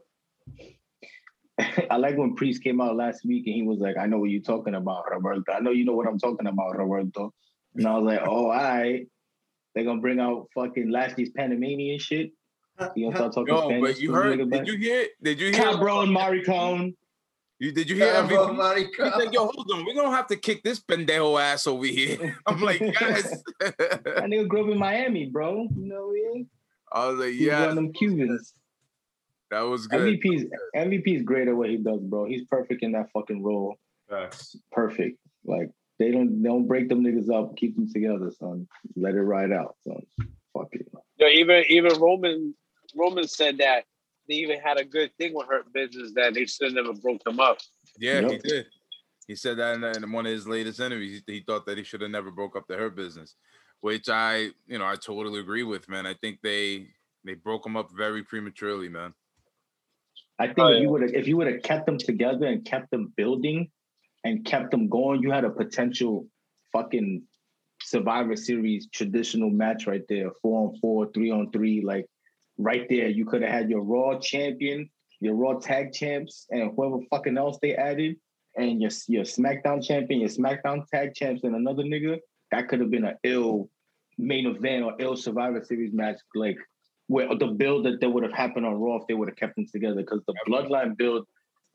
[1.91, 4.31] I like when Priest came out last week and he was like, I know what
[4.31, 5.53] you're talking about, Roberto.
[5.53, 7.33] I know you know what I'm talking about, Roberto.
[7.75, 9.07] And I was like, oh, all right.
[9.75, 12.33] They're gonna bring out fucking Lashley's Panamanian shit.
[12.97, 13.83] You gonna start talking Yo, Spanish?
[13.83, 14.39] but you heard?
[14.39, 14.67] Did back?
[14.67, 15.07] you hear?
[15.23, 15.63] Did you hear?
[15.63, 16.95] Cabron Maricon.
[17.59, 18.89] You did you hear MVP?
[18.89, 19.85] He's like, yo, hold on.
[19.87, 22.37] We're gonna have to kick this pendejo ass over here.
[22.47, 23.43] I'm like, yes.
[23.61, 25.69] That nigga grew up in Miami, bro.
[25.75, 26.43] You know, yeah.
[26.43, 26.45] I
[26.95, 28.55] was like, He's one yeah, of them Cubans.
[29.51, 30.21] that was good.
[30.21, 32.27] MVP's MVP's great at what he does, bro.
[32.27, 33.77] He's perfect in that fucking role.
[34.09, 34.57] Facts.
[34.71, 35.19] Perfect.
[35.45, 38.67] Like they don't don't break them niggas up, keep them together, son.
[38.97, 40.03] Let it ride out, son.
[40.53, 40.87] Fuck it.
[41.19, 42.55] Yo, even even Roman
[42.95, 43.85] Roman said that
[44.29, 47.23] they even had a good thing with Hurt Business that they should have never broke
[47.25, 47.59] them up.
[47.99, 48.67] Yeah, he did.
[49.29, 51.23] He said that in, in one of his latest interviews.
[51.27, 53.37] He, he thought that he should have never broke up the Hurt business,
[53.81, 56.07] which I, you know, I totally agree with, man.
[56.07, 56.89] I think they
[57.25, 59.15] they broke him up very prematurely, man.
[60.39, 60.81] I think Oh, if yeah.
[60.83, 63.71] you would have if you would have kept them together and kept them building
[64.25, 66.27] and kept them going, you had a potential
[66.73, 67.23] fucking
[67.83, 72.07] Survivor Series traditional match right there, four on four, three on three, like
[72.59, 73.09] right there.
[73.09, 77.59] You could have had your Raw champion, your Raw tag champs, and whoever fucking else
[77.61, 78.17] they added,
[78.57, 82.19] and your your SmackDown champion, your SmackDown tag champs, and another nigga.
[82.51, 83.71] That could have been an ill
[84.19, 86.59] main event or ill Survivor Series match, like
[87.07, 89.57] where the build that, that would have happened on Raw if they would have kept
[89.57, 89.97] them together.
[90.03, 91.27] Because the bloodline build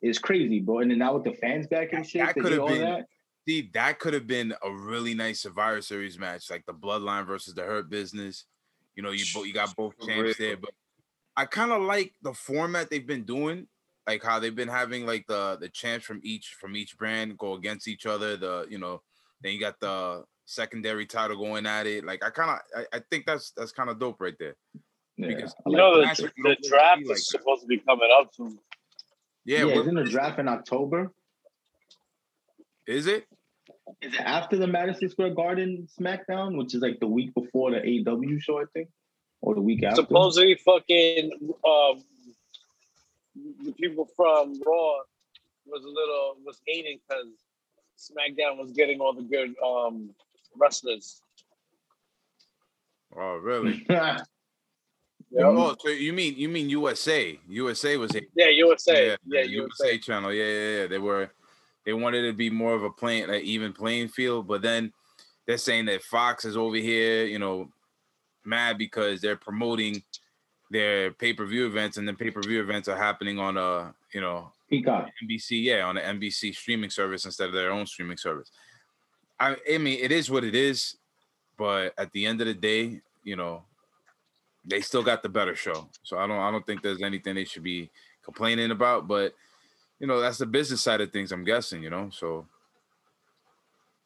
[0.02, 0.80] is crazy, bro.
[0.80, 2.82] And then now with the fans back and shit, That could do have all been-
[2.82, 3.06] that.
[3.48, 7.54] See, that could have been a really nice Survivor Series match, like the Bloodline versus
[7.54, 8.44] the Hurt Business.
[8.94, 10.72] You know, you bo- you got both champs there, but
[11.38, 13.68] I kind of like the format they've been doing,
[14.08, 17.54] like how they've been having like the the champs from each from each brand go
[17.54, 18.38] against each other.
[18.38, 19.02] The you know,
[19.42, 22.06] then you got the secondary title going at it.
[22.06, 22.60] Like I kind of
[22.94, 24.56] I, I think that's that's kind of dope right there.
[25.18, 26.16] Yeah, because- You like know, that.
[26.18, 27.40] the, the draft be like is that.
[27.40, 28.58] supposed to be coming up soon.
[29.46, 31.12] Yeah, Yeah, what- isn't the draft in October?
[32.88, 33.26] Is it?
[34.02, 37.80] Is it after the Madison Square Garden SmackDown, which is like the week before the
[38.08, 38.90] AW show, I think,
[39.42, 40.02] or the week after?
[40.04, 41.32] Supposedly, fucking
[41.66, 42.04] um,
[43.64, 44.94] the people from Raw
[45.66, 47.28] was a little was hating because
[47.98, 50.10] SmackDown was getting all the good um
[50.56, 51.22] wrestlers.
[53.16, 53.86] Oh, really?
[53.90, 54.20] Yeah,
[55.40, 57.40] Oh, so you mean you mean USA?
[57.48, 59.08] USA was a yeah USA.
[59.08, 59.98] yeah, Yeah, the USA.
[59.98, 60.34] channel.
[60.34, 60.88] Yeah, yeah, yeah.
[60.88, 61.30] They were
[61.86, 64.94] they wanted it to be more of a playing like even playing field, but then
[65.46, 67.70] they're saying that Fox is over here, you know,
[68.46, 70.04] mad because they're promoting
[70.70, 75.10] their pay-per-view events and the pay-per-view events are happening on a, you know, Peacock.
[75.24, 78.52] NBC, yeah, on the NBC streaming service instead of their own streaming service.
[79.40, 80.98] I, I mean, it is what it is,
[81.58, 83.64] but at the end of the day, you know,
[84.66, 85.88] they still got the better show.
[86.04, 87.90] So I don't, I don't think there's anything they should be
[88.24, 89.08] complaining about.
[89.08, 89.34] But
[90.00, 91.32] you know, that's the business side of things.
[91.32, 92.10] I'm guessing, you know.
[92.12, 92.46] So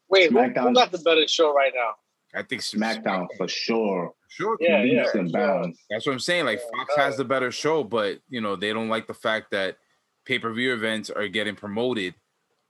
[0.09, 0.75] Wait, who, who SmackDown.
[0.75, 1.95] got the better show right now?
[2.33, 4.13] I think SmackDown for sure.
[4.31, 5.01] Sure, Yeah, yeah.
[5.01, 5.77] Leaps and bounds.
[5.89, 6.45] That's what I'm saying.
[6.45, 9.51] Like Yeah, Fox has the better show, but you know they don't like the fact
[9.51, 9.75] that
[10.23, 12.15] pay-per-view events are getting promoted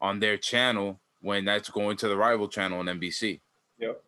[0.02, 3.41] on their channel when that's going to the rival channel on NBC.
[3.78, 4.02] Yep.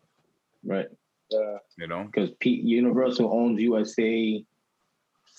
[0.64, 0.88] Right.
[1.30, 1.58] Yeah.
[1.78, 4.44] You know, Because Pete Universal owns USA,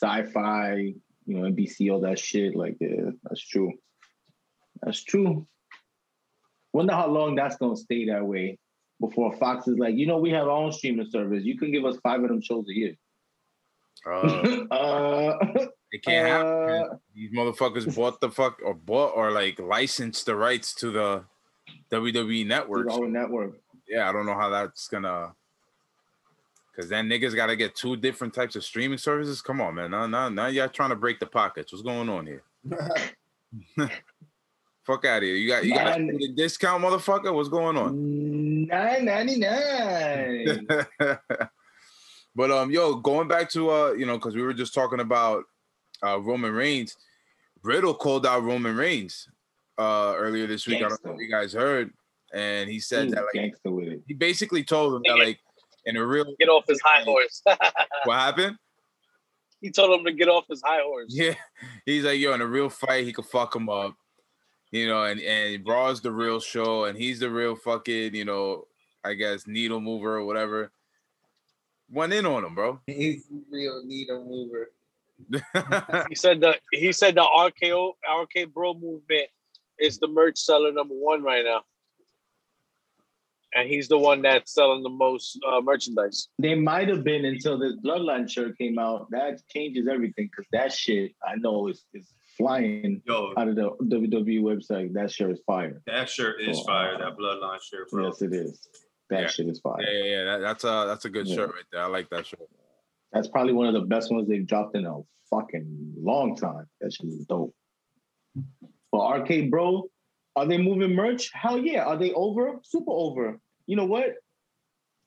[0.01, 2.55] Syfy, you know, NBC, all that shit.
[2.55, 3.73] Like, yeah, that's true.
[4.81, 5.45] That's true.
[6.71, 8.57] Wonder how long that's gonna stay that way
[8.99, 11.43] before Fox is like, you know, we have our own streaming service.
[11.43, 12.95] You can give us five of them shows a year.
[14.05, 14.11] uh,
[14.71, 15.37] uh,
[15.91, 16.47] it can't happen.
[16.91, 21.23] uh, These motherfuckers bought the fuck or bought or like licensed the rights to the
[21.91, 22.87] WWE network.
[22.87, 23.59] the whole So, network.
[23.87, 25.33] yeah, I don't know how that's gonna.
[26.75, 29.41] Cause then niggas got to get two different types of streaming services.
[29.41, 29.91] Come on, man.
[29.91, 31.71] Now, now, now y'all trying to break the pockets.
[31.71, 32.43] What's going on here?
[34.83, 35.35] Fuck out of here.
[35.35, 37.33] You got you got a discount, motherfucker.
[37.33, 37.93] What's going on?
[38.67, 40.67] Nine ninety nine.
[42.35, 45.43] but um, yo, going back to uh, you know, because we were just talking about
[46.03, 46.95] uh Roman Reigns.
[47.63, 49.27] Riddle called out Roman Reigns
[49.77, 50.83] uh earlier this week.
[50.83, 51.91] I don't know if you guys heard,
[52.33, 54.01] and he said that like with it.
[54.07, 55.39] he basically told him that like
[55.85, 57.41] in a real Get off his high horse.
[58.03, 58.57] what happened?
[59.61, 61.07] he told him to get off his high horse.
[61.09, 61.33] Yeah,
[61.85, 63.95] he's like, yo, in a real fight, he could fuck him up,
[64.75, 68.67] you know, and and Raw's the real show, and he's the real fucking, you know,
[69.03, 70.71] I guess needle mover or whatever.
[71.89, 72.81] Went in on him, bro.
[72.87, 74.71] He's the real needle mover.
[76.09, 79.29] He said that he said the RKO RK Bro movement
[79.79, 81.61] is the merch seller number one right now,
[83.53, 86.27] and he's the one that's selling the most uh, merchandise.
[86.37, 89.09] They might have been until this bloodline shirt came out.
[89.11, 93.69] That changes everything because that shit I know is is flying Yo, out of the
[93.83, 94.93] WWE website.
[94.93, 95.81] That shirt is fire.
[95.87, 96.95] that shirt is fire.
[96.95, 98.07] uh, That bloodline shirt, bro.
[98.07, 98.67] Yes, it is.
[99.09, 99.27] That Yeah.
[99.27, 99.81] shit is fire.
[99.81, 100.23] yeah, yeah, yeah.
[100.25, 101.35] That, that's a that's a good Yeah.
[101.35, 101.81] shirt right there.
[101.81, 102.47] I like that shirt.
[103.13, 106.65] That's probably one of the best ones they've dropped in a fucking long time.
[106.81, 107.53] That shit is dope.
[108.91, 109.89] But RK Bro,
[110.35, 111.31] are they moving merch?
[111.33, 111.83] Hell yeah.
[111.85, 112.59] Are they over?
[112.63, 113.39] Super over.
[113.67, 114.15] You know what?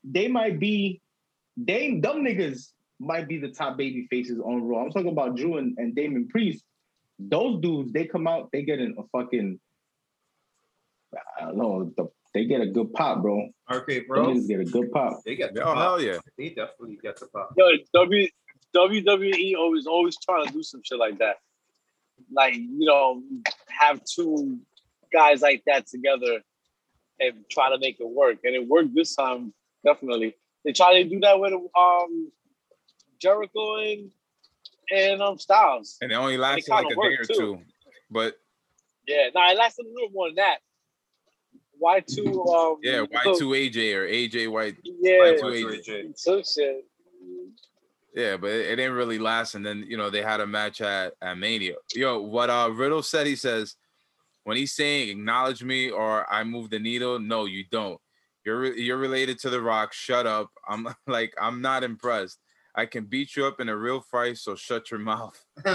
[0.04, 1.00] They might be,
[1.56, 4.82] they dumb niggas might be the top baby faces on Raw.
[4.84, 6.64] I'm talking about Drew and, and Damian Priest.
[7.18, 9.58] Those dudes, they come out, they get in a fucking,
[11.40, 13.48] I don't know, the, they get a good pop, bro.
[13.70, 14.24] RK Bro.
[14.24, 14.26] bro.
[14.34, 15.20] Niggas get a good pop.
[15.24, 15.78] They get the Oh pop.
[15.78, 16.18] hell yeah!
[16.36, 17.54] They definitely get the pop.
[17.56, 18.28] Yo, W
[18.76, 21.36] WWE always always trying to do some shit like that,
[22.30, 23.22] like you know,
[23.68, 24.58] have two
[25.12, 26.40] guys like that together
[27.18, 29.52] and try to make it work, and it worked this time
[29.84, 30.36] definitely.
[30.64, 32.30] They tried to do that with um
[33.20, 34.10] Jericho and
[34.90, 35.96] and um Styles.
[36.00, 37.34] And it only lasted like a day or too.
[37.34, 37.58] two,
[38.10, 38.36] but
[39.06, 40.58] Yeah, no, it lasted a little more than that.
[41.80, 46.22] Y two, um, yeah, Y two AJ or AJ White, yeah, Y2 AJ.
[46.24, 46.84] took shit.
[48.14, 49.54] Yeah, but it, it didn't really last.
[49.54, 51.74] And then you know they had a match at, at Mania.
[51.94, 53.76] Yo, what uh Riddle said, he says
[54.44, 58.00] when he's saying acknowledge me or I move the needle, no, you don't.
[58.44, 59.92] You're re- you're related to the Rock.
[59.92, 60.48] Shut up.
[60.66, 62.38] I'm like I'm not impressed.
[62.78, 65.36] I can beat you up in a real fight, so shut your mouth.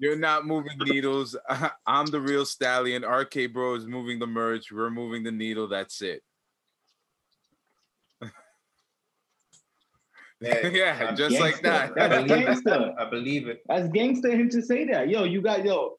[0.00, 1.36] You're not moving needles.
[1.86, 3.04] I'm the real stallion.
[3.04, 4.72] RK Bro is moving the merch.
[4.72, 5.68] We're moving the needle.
[5.68, 6.22] That's it.
[10.40, 11.94] Yeah, yeah, I'm just like that.
[11.94, 12.46] That's I believe it.
[12.46, 12.94] gangster.
[12.98, 13.62] I believe it.
[13.68, 15.08] That's gangster of him to say that.
[15.08, 15.98] Yo, you got yo.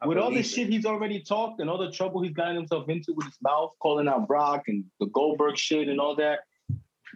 [0.00, 0.46] I with all the it.
[0.46, 3.72] shit he's already talked and all the trouble he's gotten himself into with his mouth,
[3.82, 6.40] calling out Brock and the Goldberg shit and all that,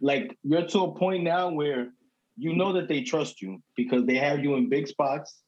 [0.00, 1.88] like you're to a point now where
[2.36, 5.38] you know that they trust you because they have you in big spots.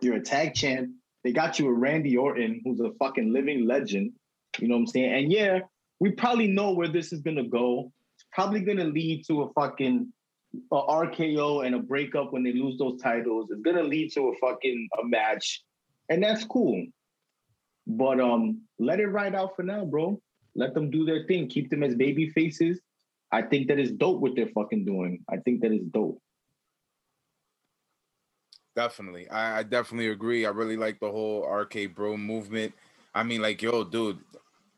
[0.00, 0.90] You're a tag champ.
[1.24, 4.12] They got you a Randy Orton, who's a fucking living legend.
[4.58, 5.12] You know what I'm saying?
[5.12, 5.60] And yeah,
[5.98, 7.92] we probably know where this is gonna go.
[8.16, 10.12] It's probably gonna lead to a fucking
[10.70, 13.48] a RKO and a breakup when they lose those titles.
[13.50, 15.62] It's gonna lead to a fucking a match,
[16.08, 16.84] and that's cool.
[17.86, 20.20] But um, let it ride out for now, bro.
[20.54, 21.48] Let them do their thing.
[21.48, 22.80] Keep them as baby faces.
[23.34, 25.24] I think that is dope what they're fucking doing.
[25.28, 26.22] I think that is dope.
[28.76, 29.28] Definitely.
[29.28, 30.46] I, I definitely agree.
[30.46, 32.72] I really like the whole RK Bro movement.
[33.12, 34.20] I mean, like, yo, dude,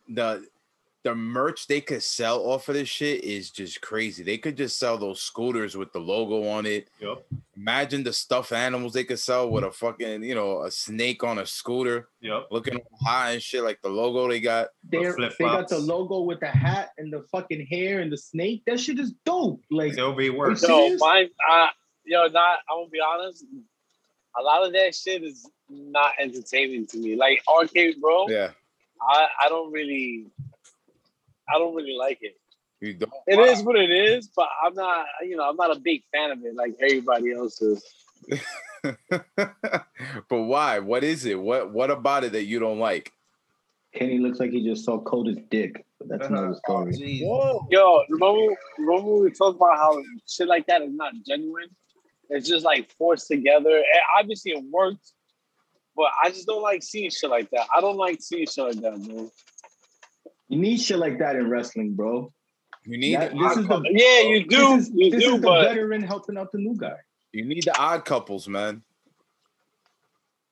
[0.09, 0.47] the
[1.07, 4.25] the merch they could sell off of this shit is just crazy.
[4.25, 6.89] They could just sell those scooters with the logo on it.
[6.99, 7.25] Yep.
[7.57, 11.39] Imagine the stuffed animals they could sell with a fucking, you know, a snake on
[11.39, 12.49] a scooter Yep.
[12.51, 14.71] looking all high and shit, like the logo they got.
[14.83, 18.65] They're, they got the logo with the hat and the fucking hair and the snake.
[18.67, 19.61] That shit is dope.
[19.71, 20.61] Like It'll be worse.
[20.63, 21.01] You Yo, serious?
[21.01, 21.67] mine, uh,
[22.05, 22.59] yo, not.
[22.69, 23.45] I'm gonna be honest.
[24.37, 27.15] A lot of that shit is not entertaining to me.
[27.15, 28.27] Like RK Bro.
[28.29, 28.51] Yeah.
[29.01, 30.27] I, I don't really,
[31.49, 32.37] I don't really like it.
[32.81, 35.07] You don't It is what it is, but I'm not.
[35.23, 37.83] You know, I'm not a big fan of it like everybody else is.
[39.09, 39.83] but
[40.29, 40.79] why?
[40.81, 41.41] What is it?
[41.41, 43.13] What what about it that you don't like?
[43.95, 45.85] Kenny looks like he just saw Coda's dick.
[45.99, 46.93] But that's another Oh, story.
[46.93, 47.21] jeez.
[47.71, 51.69] Yo, remember, remember we talked about how shit like that is not genuine.
[52.29, 53.77] It's just like forced together.
[53.77, 55.13] And obviously, it worked,
[55.97, 57.67] but I just don't like seeing shit like that.
[57.75, 59.31] I don't like seeing shit like that, bro.
[60.49, 62.33] You need shit like that in wrestling, bro.
[62.85, 65.11] You need That- the this odd is cou- the Yeah, you do, This is, you
[65.11, 66.97] this do, is the veteran helping out the new guy.
[67.33, 68.83] you need the odd couples, man.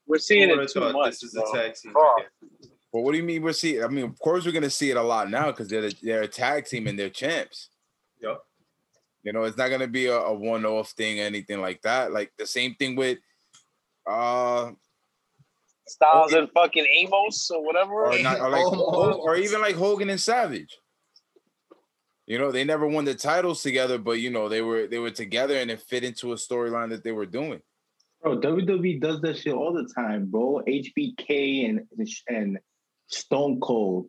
[0.07, 1.11] we're seeing Who would've it too much.
[1.13, 1.53] This is a bro.
[1.53, 1.93] tag team.
[1.93, 2.19] Fuck.
[2.19, 2.71] again?
[2.93, 3.83] But what do you mean we're seeing?
[3.83, 6.23] I mean, of course we're gonna see it a lot now because they're the, they're
[6.23, 7.71] a tag team and they're champs.
[8.21, 8.39] Yep.
[9.25, 12.13] You know, it's not gonna be a, a one-off thing, or anything like that.
[12.13, 13.19] Like the same thing with
[14.07, 14.73] uh
[15.87, 18.07] Styles and fucking Omos or whatever.
[18.07, 19.19] or not or like Almost.
[19.23, 20.79] or even like Hogan and Savage.
[22.27, 25.11] You know, they never won the titles together, but you know, they were they were
[25.11, 27.61] together and it fit into a storyline that they were doing.
[28.23, 30.63] Bro, WWE does that shit all the time, bro.
[30.67, 31.81] HBK and
[32.29, 32.59] and
[33.09, 34.07] Stone Cold.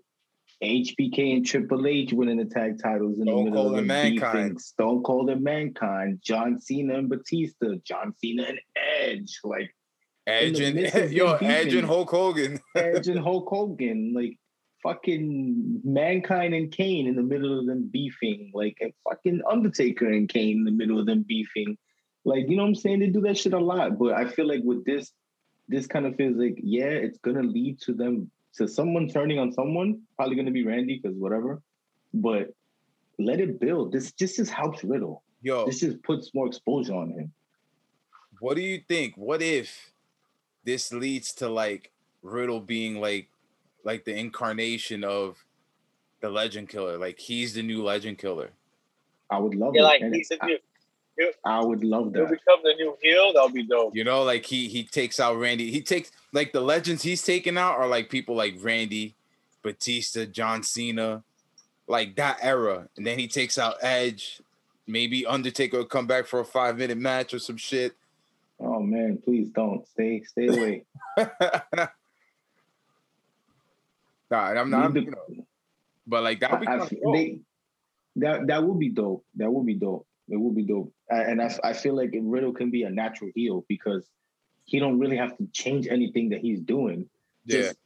[0.64, 3.90] HBK and Triple H winning the tag titles in Stone the middle Cold of and
[3.90, 4.44] them Mankind.
[4.52, 4.58] beefing.
[4.60, 8.60] Stone Cold and Mankind, John Cena and Batista, John Cena and
[9.02, 9.76] Edge, like
[10.28, 10.80] Edge and
[11.12, 12.60] yo, Edge and Hulk Hogan.
[12.76, 14.38] Edge and Hulk Hogan, like
[14.82, 20.28] fucking Mankind and Kane in the middle of them beefing, like and fucking Undertaker and
[20.30, 21.78] Kane in the middle of them beefing.
[22.24, 23.00] Like, you know what I'm saying?
[23.00, 24.00] They do that shit a lot.
[24.00, 25.12] But I feel like with this,
[25.68, 29.52] this kind of feels like, yeah, it's gonna lead to them to someone turning on
[29.52, 31.62] someone, probably gonna be Randy, because whatever.
[32.14, 32.54] But
[33.20, 33.92] let it build.
[33.92, 35.24] This just just helps Riddle.
[35.42, 37.32] Yo, This just puts more exposure on him.
[38.40, 39.14] what do you think?
[39.16, 39.92] What if
[40.66, 43.30] this leads to like Riddle being like
[43.84, 45.44] like the incarnation of
[46.22, 46.98] the legend killer?
[46.98, 48.50] Like he's the new legend killer.
[49.30, 49.86] I would love Yeah, it.
[49.86, 52.20] like And he's a I, new, I would love that.
[52.20, 52.40] he'll that.
[52.40, 53.32] become the new heel.
[53.34, 53.96] That'll be dope.
[53.96, 55.72] You know, like he he takes out Randy.
[55.72, 59.16] He takes like the legends he's taking out are like people like Randy,
[59.64, 61.24] Batista, John Cena,
[61.88, 62.88] like that era.
[62.98, 64.42] And then he takes out Edge.
[64.88, 67.94] Maybe Undertaker will come back for a five minute match or some shit.
[68.60, 70.86] Oh man, please don't stay stay away.
[71.18, 71.28] nah,
[74.32, 74.94] I'm not.
[74.94, 75.46] Leave You know,
[76.08, 77.14] but like that would be I- I- kinda dope.
[77.16, 77.40] they-
[78.18, 79.26] that that would be dope.
[79.36, 80.08] That would be dope.
[80.30, 80.94] It would be dope.
[81.12, 84.10] I- And I, I feel like Riddle can be a natural heel because
[84.66, 87.08] he don't really have to change anything that he's doing.
[87.46, 87.58] yeah.
[87.62, 87.78] Just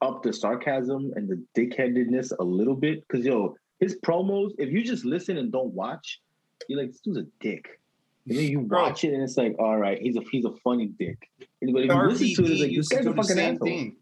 [0.00, 3.06] up the sarcasm and the dickheadedness a little bit.
[3.08, 6.20] Cause yo, his promos, if you just listen and don't watch,
[6.68, 7.80] you're like, this dude's a dick.
[8.28, 8.82] And then you Bro.
[8.82, 11.28] watch it and it's like, all right, he's a he's a funny dick.
[11.38, 13.66] But if you listen to it, it's like, this guy's a the fucking same asshole.
[13.68, 13.96] thing.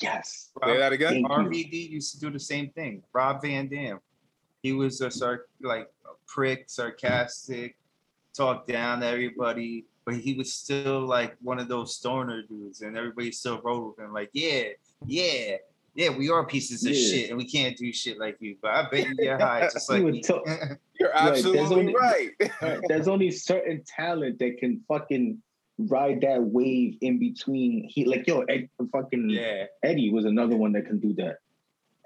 [0.00, 0.50] Yes.
[0.64, 1.24] Say that again.
[1.24, 3.02] RVD used to do the same thing.
[3.12, 4.00] Rob Van Dam.
[4.62, 7.76] He was a sar- like a prick, sarcastic,
[8.36, 12.96] talk down to everybody, but he was still like one of those stoner dudes, and
[12.96, 14.12] everybody still rolled with him.
[14.12, 14.64] Like, yeah,
[15.06, 15.56] yeah,
[15.94, 17.10] yeah, we are pieces of Yeah.
[17.10, 18.56] shit, and we can't do shit like you.
[18.62, 20.22] But I bet you get high just like me.
[21.04, 21.94] You're Right, there's absolutely only-
[22.62, 22.80] right.
[22.88, 25.42] There's only certain talent that can fucking
[25.76, 27.86] ride that wave in between.
[27.90, 31.38] He like yo, Ed, fucking yeah, Eddie was another one that can do that.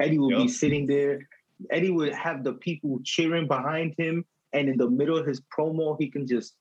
[0.01, 1.29] Eddie would be sitting there.
[1.71, 5.97] Eddie would have the people cheering behind him, and in the middle of his promo,
[5.99, 6.55] he can just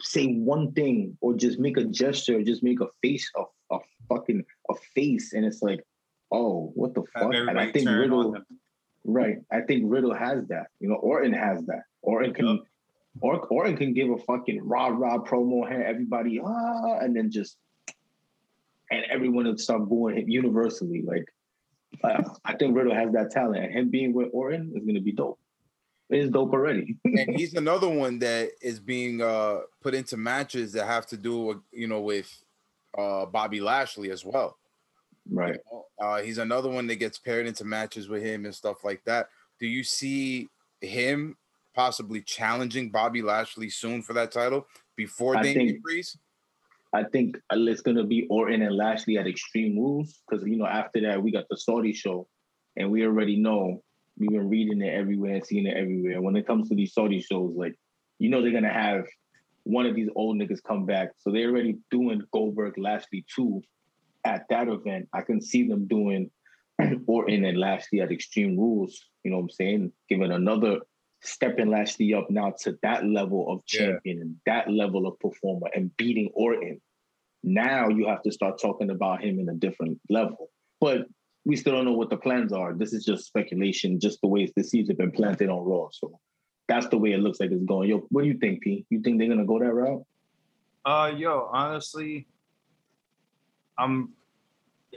[0.00, 3.42] say one thing or just make a gesture, or just make a face, a,
[3.74, 3.78] a
[4.08, 5.84] fucking a face, and it's like,
[6.32, 7.32] oh, what the fuck?
[7.34, 8.34] And I think Riddle.
[9.04, 9.38] Right.
[9.50, 10.66] I think Riddle has that.
[10.78, 11.82] You know, Orton has that.
[12.02, 12.62] Orton can
[13.20, 17.56] or Orton can give a fucking rah rah promo, have everybody ah, and then just
[18.90, 21.02] and everyone would start booing him universally.
[21.02, 21.24] Like,
[22.02, 25.12] uh, I think Riddle has that talent, and him being with Orton is gonna be
[25.12, 25.38] dope.
[26.08, 26.96] It is dope already.
[27.04, 31.38] and he's another one that is being uh put into matches that have to do
[31.38, 32.30] with you know with
[32.96, 34.56] uh Bobby Lashley as well.
[35.30, 35.58] right.
[36.00, 39.28] Uh, he's another one that gets paired into matches with him and stuff like that.
[39.58, 40.48] Do you see
[40.80, 41.36] him
[41.74, 46.18] possibly challenging Bobby Lashley soon for that title before I Damian think- Priest?
[46.92, 51.00] I think it's gonna be Orton and Lashley at Extreme Rules because you know after
[51.02, 52.26] that we got the Saudi show,
[52.76, 53.84] and we already know
[54.18, 56.20] we've been reading it everywhere and seeing it everywhere.
[56.20, 57.76] When it comes to these Saudi shows, like
[58.18, 59.06] you know they're gonna have
[59.62, 63.62] one of these old niggas come back, so they're already doing Goldberg Lashley too
[64.24, 65.08] at that event.
[65.12, 66.30] I can see them doing
[67.06, 69.06] Orton and Lashley at Extreme Rules.
[69.24, 69.92] You know what I'm saying?
[70.08, 70.80] Giving another
[71.22, 73.86] stepping Lashley up now to that level of Yeah.
[73.92, 76.80] champion and that level of performer and beating Orton.
[77.42, 80.50] Now you have to start talking about him in a different level.
[80.80, 81.06] But
[81.44, 82.74] we still don't know what the plans are.
[82.74, 85.88] This is just speculation, just the way the seeds have been planted on Raw.
[85.92, 86.18] So
[86.68, 87.88] that's the way it looks like it's going.
[87.88, 88.86] Yo, what do you think, P?
[88.90, 90.04] You think they're gonna go that route?
[90.84, 92.26] Uh, yo, honestly,
[93.80, 94.10] I'm.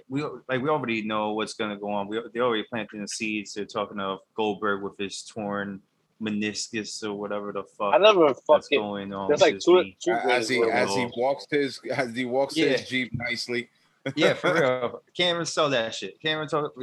[0.10, 2.08] We like we already know what's gonna go on.
[2.08, 3.54] We they already planting the seeds.
[3.54, 5.82] They're talking of Goldberg with his torn
[6.22, 8.80] meniscus or whatever the fuck I never that's fucking.
[8.80, 9.28] going on.
[9.28, 12.56] There's like two, two As he ways where- as he walks his as he walks
[12.58, 12.70] Yeah.
[12.70, 13.70] his jeep nicely.
[14.16, 15.02] yeah, for real.
[15.16, 16.20] Can't even sell that shit.
[16.22, 16.74] Can't even talk.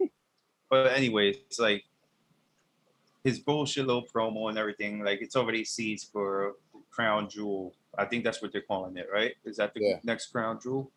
[0.70, 1.84] But anyway, it's like
[3.24, 5.04] his bullshit little promo and everything.
[5.04, 6.54] Like it's already seeds for
[6.90, 7.74] Crown Jewel.
[7.98, 9.34] I think that's what they're calling it, right?
[9.44, 9.98] Is that the Yeah.
[10.02, 10.90] next Crown Jewel?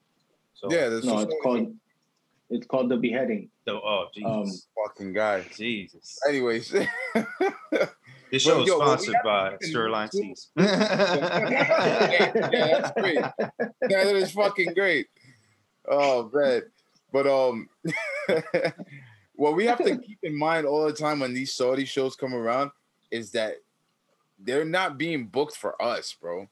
[0.55, 1.75] So Yeah, there's No, it's called
[2.49, 3.49] it's called the beheading.
[3.65, 5.45] the, oh Um, Jesus, fucking guy.
[5.55, 6.17] Jesus.
[6.27, 6.69] Anyways,
[8.31, 10.49] This Well, show is yo, sponsored by to- Sirloin Seas.
[10.57, 13.15] yeah, yeah, that's great.
[13.17, 15.07] Yeah, that is fucking great.
[15.87, 16.63] Oh man,
[17.13, 17.69] but um,
[19.35, 22.33] what we have to keep in mind all the time when these Saudi shows come
[22.33, 22.71] around
[23.11, 23.55] is that
[24.39, 26.47] they're not being booked for us, bro.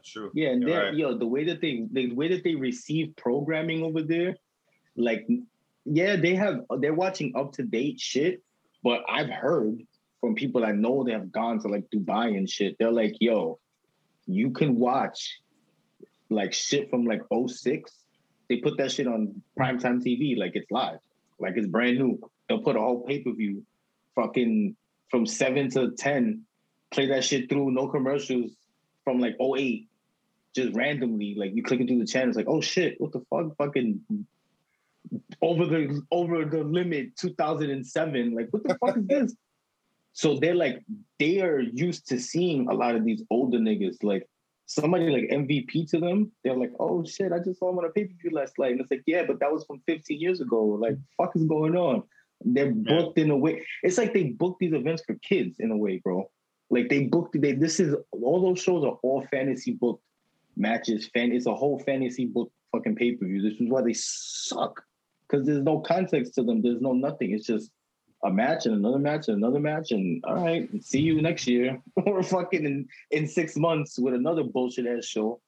[0.00, 0.30] That's true.
[0.34, 0.94] Yeah, and they're right.
[0.94, 4.34] yo, the way that they the way that they receive programming over there,
[4.96, 5.28] like
[5.84, 8.42] yeah, they have they're watching up to date shit,
[8.82, 9.82] but I've heard
[10.20, 12.76] from people I know that have gone to like Dubai and shit.
[12.78, 13.58] They're like, yo,
[14.26, 15.38] you can watch
[16.30, 17.92] like shit from like 06.
[18.48, 20.98] They put that shit on primetime TV like it's live,
[21.38, 22.18] like it's brand new.
[22.48, 23.62] They'll put a whole pay-per-view
[24.14, 24.76] fucking
[25.10, 26.44] from seven to ten,
[26.90, 28.52] play that shit through, no commercials
[29.04, 29.89] from like 08
[30.54, 33.56] just randomly, like you clicking through the channel, it's like, oh shit, what the fuck,
[33.56, 34.00] fucking
[35.42, 39.34] over the over the limit 2007, like what the fuck is this?
[40.12, 40.82] So they're like,
[41.18, 44.28] they are used to seeing a lot of these older niggas, like
[44.66, 46.32] somebody like MVP to them.
[46.42, 48.72] They're like, oh shit, I just saw him on a pay per view last night,
[48.72, 50.64] and it's like, yeah, but that was from 15 years ago.
[50.64, 52.02] Like, fuck is going on?
[52.42, 53.64] They're booked in a way.
[53.82, 56.30] It's like they book these events for kids in a way, bro.
[56.70, 57.40] Like they booked.
[57.40, 60.02] They this is all those shows are all fantasy booked
[60.60, 61.08] matches.
[61.12, 63.42] Fan, it's a whole fantasy book fucking pay per view.
[63.42, 64.80] This is why they suck
[65.28, 66.60] because there's no context to them.
[66.62, 67.32] There's no nothing.
[67.32, 67.70] It's just
[68.22, 71.80] a match and another match and another match and all right, see you next year
[72.06, 75.40] or fucking in, in six months with another bullshit ass show.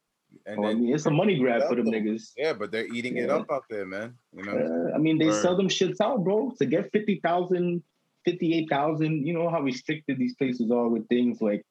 [0.46, 1.98] And Oh, I mean, it's a money grab for them Yeah.
[2.00, 2.32] niggas.
[2.38, 4.14] yeah, but they're eating it up out there, man.
[4.34, 6.52] You know, Uh, I mean, they sell them shits out, bro.
[6.58, 7.82] To get 50,000,
[8.24, 11.66] 58,000, you know how restricted these places are with things like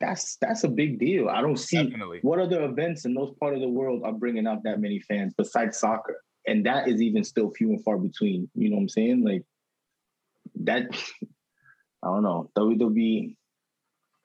[0.00, 1.28] that's that's a big deal.
[1.28, 2.20] I don't see definitely.
[2.22, 5.34] what other events in those part of the world are bringing out that many fans
[5.36, 8.48] besides soccer, and that is even still few and far between.
[8.54, 9.24] You know what I'm saying?
[9.24, 9.44] Like
[10.62, 10.84] that.
[12.00, 12.48] I don't know.
[12.56, 13.34] WWE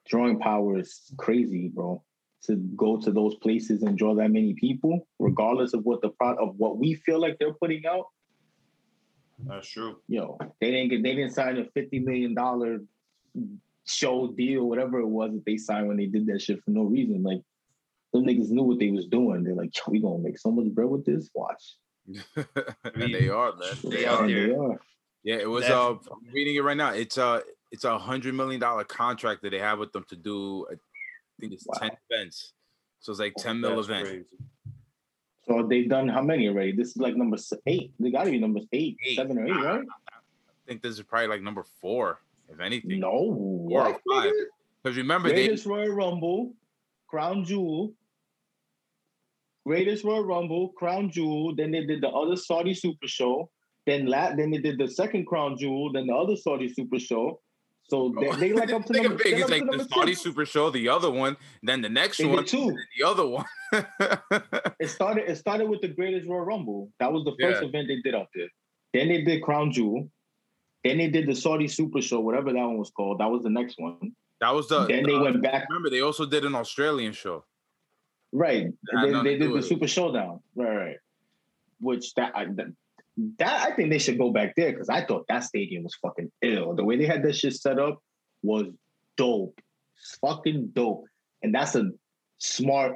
[0.07, 2.03] drawing power is crazy, bro.
[2.43, 6.41] To go to those places and draw that many people, regardless of what the product
[6.41, 8.05] of what we feel like they're putting out.
[9.39, 9.97] That's true.
[10.07, 12.79] Yo, they didn't get they didn't sign a fifty million dollar
[13.85, 16.83] show deal, whatever it was that they signed when they did that shit for no
[16.83, 17.23] reason.
[17.23, 17.41] Like
[18.13, 19.43] them niggas knew what they was doing.
[19.43, 21.29] They're like, yo, we gonna make so much bread with this.
[21.33, 21.75] Watch.
[22.35, 23.69] and they are, man.
[23.83, 24.79] They And out they are.
[25.23, 25.63] Yeah, it was.
[25.63, 26.91] That's- Uh, I'm reading it right now.
[26.93, 30.65] It's a it's a hundred million dollar contract that they have with them to do.
[30.71, 30.75] I
[31.39, 31.77] think it's Wow.
[31.79, 32.53] ten events.
[32.99, 34.07] So it's like ten mil That's event.
[34.07, 34.25] crazy.
[35.45, 36.71] So they've done how many already?
[36.73, 37.91] This is like number eight.
[37.99, 39.15] They gotta be number eight, Eight.
[39.17, 39.83] seven or eight, right?
[40.09, 42.19] I think this is probably like number four,
[42.53, 42.99] if anything.
[42.99, 43.09] No,
[43.69, 44.31] Four or five.
[44.83, 46.53] Because remember they Greatest Royal Rumble,
[47.09, 47.93] Crown Jewel,
[49.65, 51.55] Greatest Royal Rumble, Crown Jewel.
[51.55, 53.49] Then they did the other Saudi Super Show.
[53.85, 55.91] Then la- then they did the second Crown Jewel.
[55.93, 57.39] Then the other Saudi Super Show.
[57.89, 59.33] So they, they like up to number, big.
[59.33, 60.13] It's up like the Saudi.
[60.15, 62.75] Super Show, the other one, then the next They one, two.
[62.97, 63.45] the other one.
[64.79, 65.29] It started.
[65.29, 66.89] It started with the Greatest Royal Rumble.
[66.99, 67.67] That was the first Yeah.
[67.69, 68.47] event they did out there.
[68.93, 70.09] Then they did Crown Jewel.
[70.83, 73.19] Then they did the Saudi Super Show, whatever that one was called.
[73.19, 74.13] That was the next one.
[74.41, 74.85] that was the.
[74.85, 75.67] then they the- went back.
[75.69, 77.45] Remember, they also did an Australian show.
[78.31, 78.67] Right.
[79.01, 79.63] They, they did the it.
[79.63, 80.39] Super Showdown.
[80.55, 80.75] Right.
[80.75, 80.97] Right.
[81.79, 82.47] Which that I,
[83.37, 86.31] that, I think they should go back there because I thought that stadium was fucking
[86.41, 86.73] ill.
[86.73, 87.99] The way they had that shit set up
[88.41, 88.67] was
[89.17, 89.59] dope.
[90.21, 91.05] Fucking dope.
[91.43, 91.89] And that's a
[92.39, 92.95] smart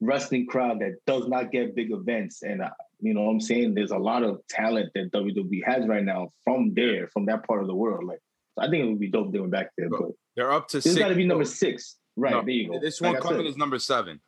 [0.00, 2.42] wrestling crowd that does not get big events.
[2.42, 2.70] And uh,
[3.02, 3.74] you know what I'm saying?
[3.74, 7.60] There's a lot of talent that WWE has right now from there, from that part
[7.60, 8.04] of the world.
[8.04, 8.20] Like,
[8.54, 9.88] so I think it would be dope if they went back there.
[9.90, 10.98] But They're up to this six.
[10.98, 11.96] got to be number six.
[12.16, 12.32] Right.
[12.32, 12.78] No, there you go.
[12.80, 14.20] This one I said coming is number seven.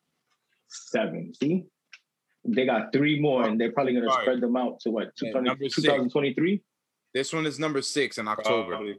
[0.69, 1.33] seven.
[1.35, 1.65] See,
[2.45, 5.33] they got three more, oh, and they're probably gonna spread them out to what Yeah,
[5.33, 5.77] 20 number six.
[5.77, 6.63] 2023
[7.15, 8.71] This one is number six in October.
[8.73, 8.97] Probably.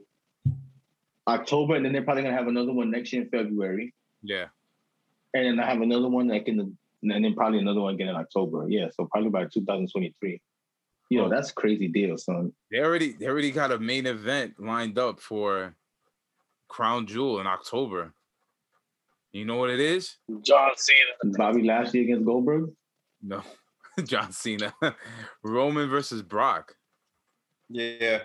[1.28, 4.46] October, and then they're probably gonna have another one next year in February, Yeah.
[5.34, 6.72] and then I have another one like in the,
[7.12, 8.66] and then probably another one again in October.
[8.68, 10.42] Yeah, so probably by 2023.
[11.10, 12.52] You know, that's crazy deal, son.
[12.72, 15.76] They already they already got a main event lined up for
[16.68, 18.14] Crown Jewel in October.
[19.32, 20.16] You know what it is?
[20.42, 21.36] John Cena.
[21.38, 22.72] Bobby Lashley against Goldberg.
[23.22, 23.44] No,
[24.04, 24.74] John Cena,
[25.44, 26.76] Roman versus Brock.
[27.70, 28.22] Yeah.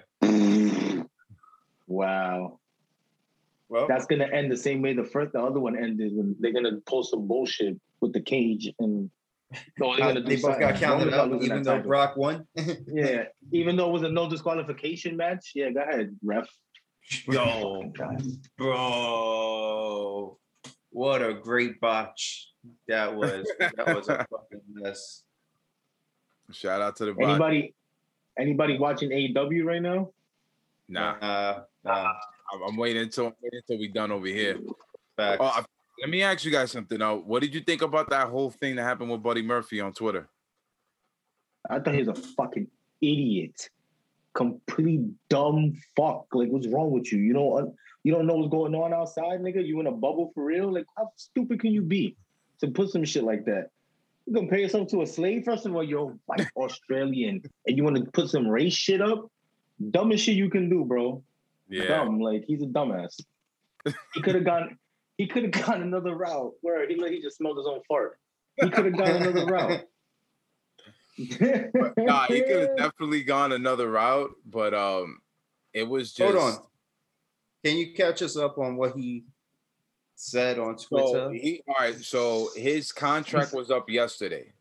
[1.86, 2.60] Wow,
[3.68, 6.12] Well, that's gonna end the same way the first, the other one ended.
[6.14, 9.10] When they're gonna pull some bullshit with the cage and.
[9.80, 11.88] No, they're gonna do they both got counted Roman's not out, even though title.
[11.88, 12.46] Brock won.
[12.86, 15.50] Yeah, even though it was a no disqualification match.
[15.56, 16.48] Yeah, go ahead, ref.
[17.26, 17.92] Yo,
[18.56, 20.38] bro,
[20.90, 22.50] what a great botch
[22.86, 23.50] that was.
[23.76, 25.24] That was a fucking mess.
[26.52, 27.30] Shout out to the bot.
[27.30, 27.74] Anybody,
[28.38, 30.12] anybody watching AEW right now?
[30.88, 32.12] Nah, Uh, nah,
[32.52, 34.58] I'm, I'm waiting until I'm waiting until we done over here.
[35.16, 35.38] facts.
[35.40, 35.64] Oh, I,
[36.00, 36.98] let me ask you guys something.
[36.98, 39.92] Now, what did you think about that whole thing that happened with Buddy Murphy on
[39.92, 40.28] Twitter?
[41.68, 42.68] I thought he was a fucking
[43.02, 43.68] idiot,
[44.32, 46.26] complete dumb fuck.
[46.32, 47.18] Like, what's wrong with you?
[47.18, 49.64] You don't, you don't know what's going on outside, nigga.
[49.64, 50.72] You in a bubble for real?
[50.72, 52.16] Like, how stupid can you be
[52.60, 53.68] to put some shit like that?
[54.26, 55.44] You compare yourself to a slave.
[55.44, 59.30] First of all, you're white Australian, and you want to put some race shit up.
[59.90, 61.22] Dumbest shit you can do, bro.
[61.68, 62.20] Yeah, dumb.
[62.20, 63.20] Like he's a dumbass.
[64.14, 64.78] he could have gone.
[65.20, 66.54] He could have gone another route.
[66.62, 68.18] Where he he just smelled his own fart.
[68.56, 69.82] He could have gone another route.
[71.98, 75.20] nah, he could have definitely gone another route, but um,
[75.74, 76.34] it was just.
[76.34, 76.58] Hold on.
[77.62, 79.24] Can you catch us up on what he
[80.14, 81.32] said on So Twitter?
[81.32, 81.96] he all right.
[82.02, 84.54] So his contract was up yesterday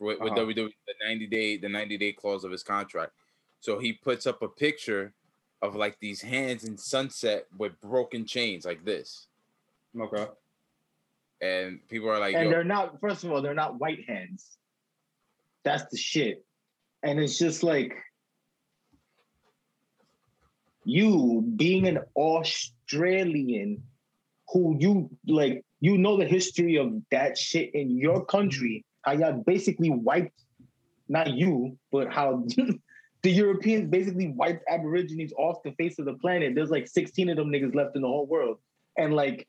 [0.00, 0.40] with, with Uh-huh.
[0.40, 0.54] WWE.
[0.86, 3.12] The ninety day, the ninety day clause of his contract.
[3.60, 5.12] So he puts up a picture
[5.60, 9.26] of like these hands in sunset with broken chains like this,
[9.98, 10.26] Okay.
[11.40, 13.00] and people are like, and they're not.
[13.00, 14.58] First of all, they're not white hands.
[15.64, 16.44] That's the shit.
[17.02, 17.94] And it's just like
[20.84, 23.82] you being an Australian
[24.48, 29.42] who you like, you know the history of that shit in your country, how y'all
[29.46, 30.44] basically wiped,
[31.08, 32.44] not you, but how
[33.22, 36.54] the Europeans basically wiped Aborigines off the face of the planet.
[36.54, 38.58] There's like 16 of them niggas left in the whole world.
[38.96, 39.46] And like,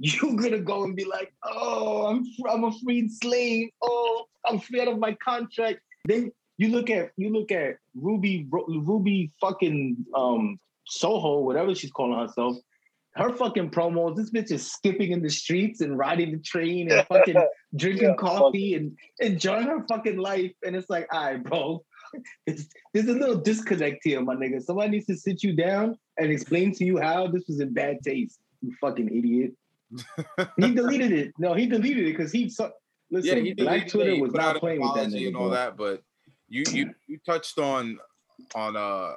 [0.00, 3.68] you're gonna go and be like, oh, I'm I'm a freed slave.
[3.82, 5.80] Oh, I'm free out of my contract.
[6.06, 12.18] Then you look at you look at Ruby Ruby fucking um Soho, whatever she's calling
[12.18, 12.56] herself.
[13.14, 17.06] Her fucking promos, this bitch is skipping in the streets and riding the train and
[17.08, 17.34] fucking
[17.76, 20.52] drinking Yeah, coffee and enjoying her fucking life.
[20.64, 21.84] And it's like, all right, bro,
[22.46, 24.62] it's, there's a little disconnect here, my nigga.
[24.62, 27.98] Somebody needs to sit you down and explain to you how this was in bad
[28.04, 28.38] taste.
[28.62, 29.54] You fucking idiot.
[30.56, 31.32] He deleted it.
[31.38, 32.70] No, he deleted it because he saw.
[33.10, 33.54] Listen, yeah, he.
[33.54, 34.20] Black Twitter.
[34.20, 35.28] Was not playing with that nigga.
[35.28, 36.02] and all that, but
[36.48, 37.98] you you you touched on
[38.54, 39.14] on a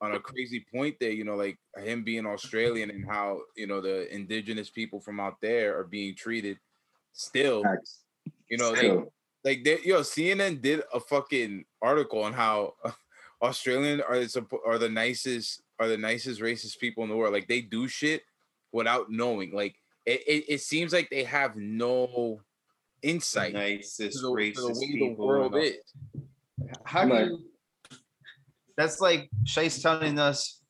[0.00, 1.10] on a crazy point there.
[1.10, 5.40] You know, like him being Australian and how you know the indigenous people from out
[5.40, 6.58] there are being treated.
[7.12, 8.00] Still, Facts.
[8.50, 9.12] you know, Still.
[9.42, 12.74] like they, yo, CNN did a fucking article on how
[13.42, 17.32] Australian are the, are the nicest are the nicest racist people in the world.
[17.32, 18.22] Like they do shit
[18.72, 19.52] without knowing.
[19.54, 19.76] Like
[20.06, 22.40] it, it, it seems like they have no
[23.02, 25.76] insight Nicest to the, to the way the world in is.
[26.84, 27.26] How do Right.
[27.26, 27.44] you?
[28.76, 30.60] That's like Shay's telling us,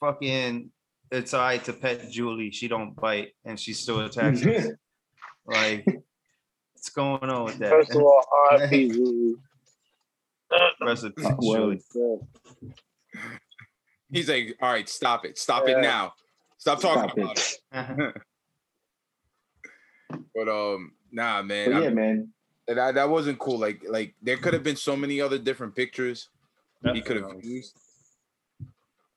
[0.00, 0.70] fucking,
[1.10, 2.50] it's all right to pet Julie.
[2.50, 4.66] She don't bite, and she still attacks us.
[5.50, 7.70] Like, what's going on with that?
[7.70, 8.22] First of all,
[8.52, 9.36] RIP Zulu.
[10.84, 11.80] Rest in peace, Julie.
[14.12, 16.12] He's like, all right, stop it, stop it now,
[16.58, 17.58] stop talking Stop about it.
[17.72, 18.22] it.
[20.38, 22.32] But um, nah, man, But I'm- yeah, man.
[22.68, 23.58] that that wasn't cool.
[23.58, 26.28] Like like there could have been so many other different pictures
[26.94, 27.50] he could have Definitely.
[27.50, 27.76] used.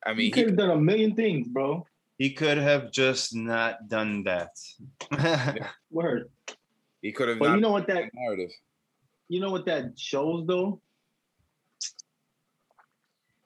[0.04, 1.86] I mean, He could have done a million things, bro.
[2.18, 4.50] He could have just not done that.
[5.92, 6.32] Word.
[7.04, 8.50] he could have But not you know what that narrative.
[9.30, 10.82] you know what that shows though?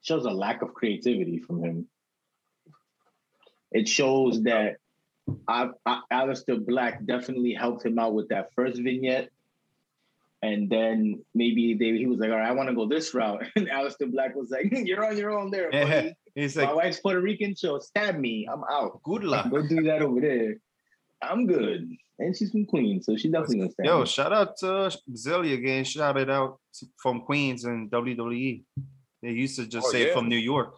[0.01, 1.87] Shows a lack of creativity from him.
[3.73, 4.77] It shows that
[5.47, 9.29] I, I Aleister Black definitely helped him out with that first vignette.
[10.41, 13.43] And then maybe they, he was like, all right, I want to go this route.
[13.55, 16.09] And Aleister Black was like, hmm, you're on your own there, Yeah.
[16.35, 18.45] He's like My like, wife's Puerto Rican, so stab me.
[18.51, 19.01] I'm out.
[19.03, 19.49] good luck.
[19.49, 20.57] Go do that over there.
[21.21, 21.89] I'm good.
[22.19, 24.05] And she's from Queens, so she definitely gonna stab Yo, me.
[24.05, 26.59] shout out to uh, Zelina getting shouted out
[26.97, 28.63] from Queens and WWE.
[29.21, 30.13] They used to just Oh, say yeah.
[30.13, 30.75] from New York.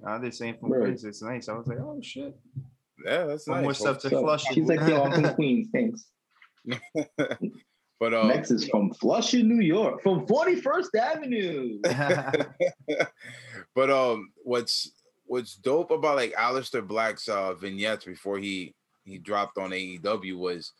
[0.00, 0.82] Now they're saying from Right.
[0.82, 1.04] Queens.
[1.04, 1.48] It's nice.
[1.48, 2.38] I was like, oh shit.
[3.04, 4.44] Yeah, that's One more stuff to So flush.
[4.52, 5.68] she's like, yo, I'm from Queens.
[5.72, 6.04] Thanks.
[8.00, 11.78] But um, Next is from Flushing, New York, from 41st Avenue.
[13.74, 14.92] but um, what's
[15.26, 18.74] what's dope about like Aleister Black's uh vignettes before he
[19.04, 20.72] he dropped on AEW was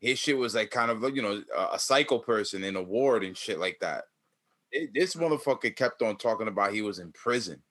[0.00, 2.82] his shit was like kind of like you know a, a psycho person in a
[2.82, 4.04] ward and shit like that.
[4.72, 7.62] It, this motherfucker kept on talking about he was in prison,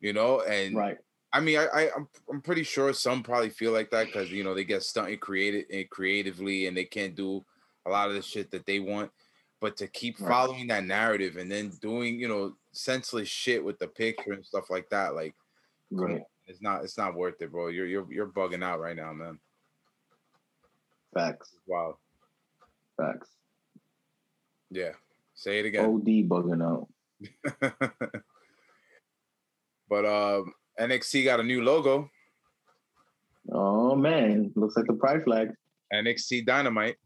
[0.00, 0.96] you know, and Right.
[1.36, 4.42] I mean, I, I I'm I'm pretty sure some probably feel like that because you
[4.42, 7.44] know they get stunted created and creatively and they can't do
[7.84, 9.10] a lot of the shit that they want.
[9.60, 10.28] But to keep Right.
[10.28, 14.70] following that narrative and then doing you know senseless shit with the picture and stuff
[14.70, 15.34] like that, like
[15.90, 16.22] Right.
[16.46, 17.68] it's not it's not worth it, bro.
[17.68, 19.38] You're you're you're bugging out right now, man.
[21.12, 21.54] Facts.
[21.66, 21.98] Wow.
[22.96, 23.28] Facts.
[24.70, 24.92] Yeah.
[25.34, 25.84] Say it again.
[25.84, 26.88] OD bugging out.
[29.88, 32.10] but um, NXT got a new logo.
[33.52, 35.50] Oh man, looks like the pride flag.
[35.92, 36.96] NXT Dynamite.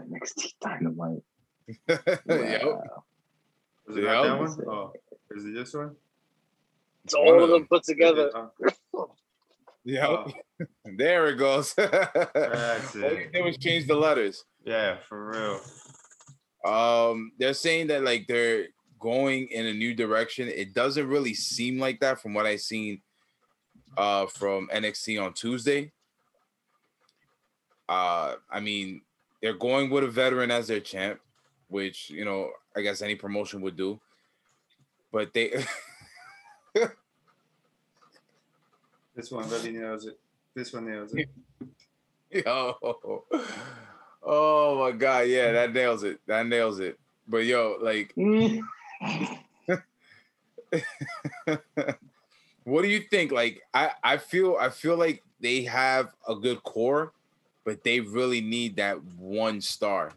[0.00, 1.22] NXT Dynamite.
[1.88, 2.04] yep.
[2.26, 3.04] Wow.
[3.88, 4.68] Is it Yeah, not that one?
[4.68, 4.92] Oh,
[5.36, 5.94] is it this one?
[7.04, 8.30] It's all of them put together.
[8.94, 9.10] Oh,
[9.84, 10.04] Yep.
[10.10, 10.26] oh,
[10.96, 11.74] There it goes.
[11.76, 13.32] That's All they it.
[13.32, 14.44] did was change the letters.
[14.64, 15.60] Yeah, for real.
[16.72, 18.66] Um, they're saying that like they're
[18.98, 20.48] going in a new direction.
[20.48, 23.00] It doesn't really seem like that from what I seen
[23.96, 25.92] uh from NXT on Tuesday.
[27.88, 29.02] Uh I mean,
[29.42, 31.20] they're going with a veteran as their champ,
[31.68, 34.00] which you know, I guess any promotion would do.
[35.12, 35.64] But they
[39.14, 40.18] This one really nails it.
[40.54, 41.28] This one nails it.
[42.46, 42.76] yo
[44.22, 46.20] oh my god, yeah, that nails it.
[46.26, 46.98] That nails it.
[47.26, 48.12] But yo, like.
[52.64, 53.32] what do you think?
[53.32, 57.12] Like, I I feel I feel like they have a good core,
[57.64, 60.12] but they really need that one star.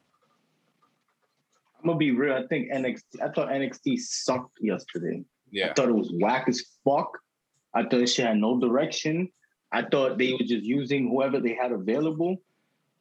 [1.79, 2.35] I'm gonna be real.
[2.35, 3.21] I think NXT.
[3.21, 5.23] I thought NXT sucked yesterday.
[5.51, 7.17] Yeah, I thought it was whack as fuck.
[7.73, 9.29] I thought she had no direction.
[9.71, 12.41] I thought they were just using whoever they had available.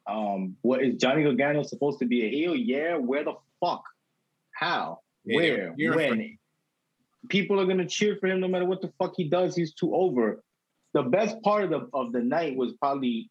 [0.07, 2.55] Um, what is Johnny Gargano supposed to be a heel?
[2.55, 3.85] Yeah, where the fuck?
[4.53, 5.01] How?
[5.25, 5.75] Yeah, they Where?
[5.79, 6.39] cheering for When?
[7.29, 9.55] People are gonna cheer for him no matter what the fuck he does.
[9.55, 10.43] He's too over.
[10.95, 13.31] The best part of the of the night was probably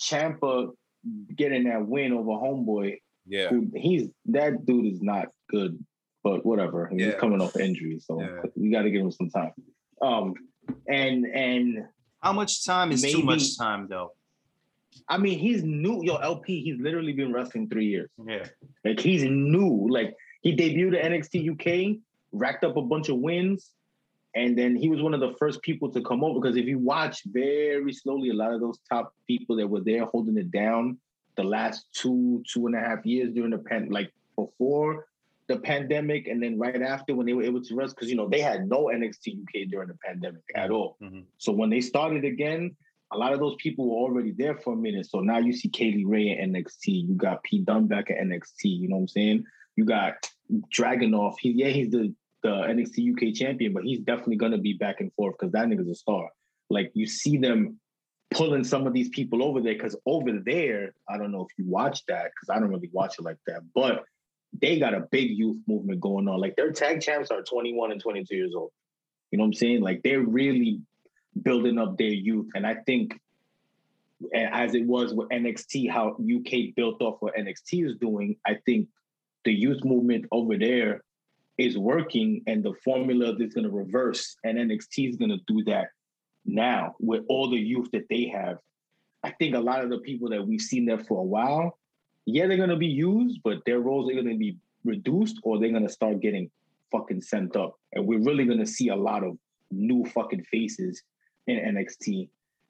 [0.00, 0.70] Ciampa
[1.34, 2.98] getting that win over Homeboy.
[3.26, 5.82] yeah, Who, he's that dude is not good,
[6.22, 6.88] but whatever.
[6.88, 7.12] He's Yeah.
[7.12, 8.42] coming off injury, so Yeah.
[8.54, 9.52] we got to give him some time.
[10.02, 10.34] Um,
[10.88, 11.86] and and
[12.22, 14.12] How much time is too Maybe- much time though?
[15.08, 16.02] I mean, he's new.
[16.04, 18.10] Yo, LP, he's literally been wrestling three years.
[18.26, 18.46] Yeah.
[18.84, 19.88] Like he's new.
[19.88, 22.00] Like he debuted at NXT UK,
[22.32, 23.72] racked up a bunch of wins,
[24.34, 26.40] and then he was one of the first people to come over.
[26.40, 30.04] Because if you watch very slowly, a lot of those top people that were there
[30.04, 30.98] holding it down
[31.36, 35.06] the last two two and a half years during the pan, like before
[35.46, 38.28] the pandemic, and then right after when they were able to rest, because you know
[38.28, 40.96] they had no NXT UK during the pandemic at all.
[41.02, 41.24] Mhm.
[41.38, 42.76] So when they started again,
[43.12, 45.06] a lot of those people were already there for a minute.
[45.06, 47.08] So now you see Kay Lee Ray at NXT.
[47.08, 48.64] You got Pete Dunne back at NXT.
[48.64, 49.44] You know what I'm saying?
[49.80, 50.28] You got
[50.76, 51.36] Dragunov.
[51.40, 55.10] He yeah, he's the the NXT UK champion, but he's definitely gonna be back and
[55.14, 56.28] forth because that nigga's a star.
[56.68, 57.80] Like you see them
[58.30, 61.64] pulling some of these people over there because over there, I don't know if you
[61.66, 64.04] watch that because I don't really watch it like that, but
[64.60, 66.38] they got a big youth movement going on.
[66.38, 68.72] Like their tag champs are 21 and 22 years old.
[69.30, 69.80] You know what I'm saying?
[69.80, 70.82] Like they're really
[71.40, 72.48] building up their youth.
[72.54, 73.18] And I think
[74.34, 78.88] as it was with NXT, how UK built off what NXT is doing, I think
[79.44, 81.02] the youth movement over there
[81.58, 85.62] is working and the formula is going to reverse and NXT is going to do
[85.64, 85.88] that
[86.44, 88.58] now with all the youth that they have.
[89.22, 91.78] I think a lot of the people that we've seen there for a while,
[92.24, 95.58] yeah, they're going to be used, but their roles are going to be reduced or
[95.58, 96.50] they're going to start getting
[96.90, 97.78] fucking sent up.
[97.92, 99.36] And we're really going to see a lot of
[99.70, 101.02] new fucking faces
[101.46, 102.28] in NXT.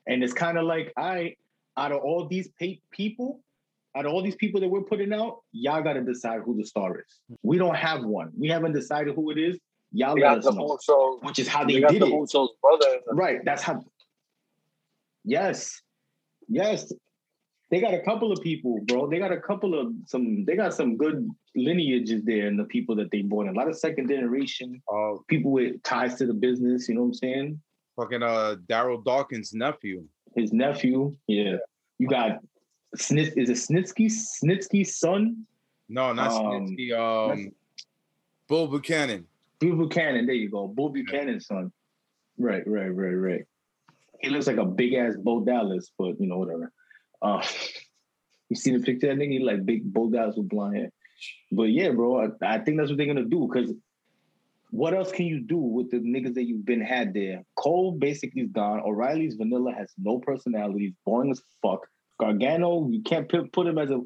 [0.09, 1.37] And it's kind of like, I,
[1.77, 2.49] out of all these
[2.91, 3.41] people,
[3.97, 6.65] out of all these people that we're putting out, y'all got to decide who the
[6.65, 7.21] star is.
[7.43, 8.31] We don't have one.
[8.39, 9.59] We haven't decided who it is.
[9.93, 10.79] Y'all We let got us the know.
[10.89, 11.25] Usos.
[11.25, 12.13] Which is how We they got did the it.
[12.13, 13.01] Usos brother.
[13.07, 13.41] the- Right.
[13.45, 13.83] That's how.
[15.25, 15.81] Yes.
[16.49, 16.93] Yes.
[17.71, 19.09] They got a couple of people, bro.
[19.09, 20.45] They got a couple of some.
[20.45, 23.55] They got some good lineages there in the people that they brought in.
[23.55, 26.89] A lot of second generation Oh, people with ties to the business.
[26.89, 27.61] You know what I'm saying?
[27.97, 30.05] fucking uh, Daryl Dawkins' nephew.
[30.35, 31.15] His nephew.
[31.27, 31.57] Yeah.
[31.99, 32.39] You got
[32.97, 33.33] Snit.
[33.37, 34.11] Is it Snitsky?
[34.11, 35.47] Snitsky's son.
[35.89, 36.93] No, not Um, Snitsky.
[36.99, 37.53] Um,
[38.49, 39.27] Bull Buchanan.
[39.61, 40.27] Bill Buchanan.
[40.27, 40.67] There you go.
[40.67, 41.73] Bull Buchanan's son.
[42.39, 42.67] Right.
[42.67, 42.89] Right.
[42.89, 43.13] Right.
[43.13, 43.45] Right.
[44.21, 46.73] He looks like a big ass Bo Dallas, but you know whatever.
[47.23, 47.47] Uh,
[48.49, 49.33] you seen the picture that nigga?
[49.33, 50.91] He like big Bo Dallas with blonde hair.
[51.53, 53.49] But yeah, bro, I, I think that's what they're gonna do.
[53.53, 53.73] Cause
[54.71, 57.45] what else can you do with the niggas that you've been had there?
[57.57, 58.81] Cole basically is gone.
[58.81, 60.81] O'Reilly's vanilla has no personality.
[60.81, 61.87] He's boring as fuck.
[62.21, 64.01] Gargano, you can't put, put him as a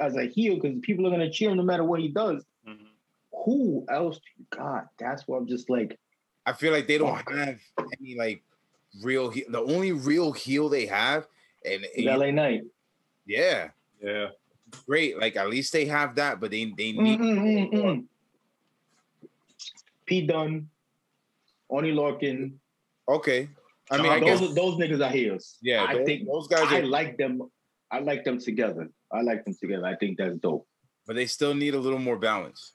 [0.00, 2.44] as a heel because people are gonna cheer him no matter what he does.
[3.44, 4.16] Who else?
[4.16, 4.88] do you got?
[4.98, 5.98] That's what I'm just like.
[6.44, 7.32] I feel like they don't Fuck.
[7.34, 7.58] have
[8.00, 8.42] any like
[9.02, 9.30] real.
[9.30, 11.26] He- the only real heel they have,
[11.64, 12.62] and Is LA Knight.
[13.26, 13.68] yeah,
[14.02, 14.28] Yeah.
[14.86, 15.18] great.
[15.18, 17.18] Like at least they have that, but they they need.
[17.20, 18.04] Mm, mm, mm, mm.
[20.06, 20.68] Pete Dunne,
[21.70, 22.52] Oney Lorcan.
[23.08, 23.48] Okay,
[23.90, 25.58] I mean, I those guess those niggas are heels.
[25.62, 25.84] yeah.
[25.84, 27.50] I those, think those guys I are, like them.
[27.90, 28.88] I like them together.
[29.12, 29.86] I like them together.
[29.86, 30.66] I think that's dope.
[31.06, 32.72] but they still need a little more balance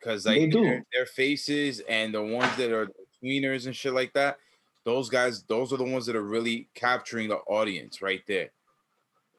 [0.00, 0.62] because like They do.
[0.62, 2.88] Their, their faces and the ones that are
[3.22, 4.38] tweeners and shit like that.
[4.84, 8.50] Those guys, those are the ones that are really capturing the audience right there.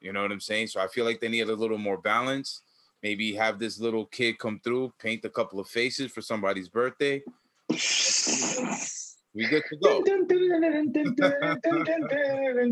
[0.01, 0.67] You know what I'm saying?
[0.67, 2.61] So I feel like they need a little more balance.
[3.01, 7.23] Maybe have this little kid come through, paint a couple of faces for somebody's birthday.
[9.37, 10.03] We good to go.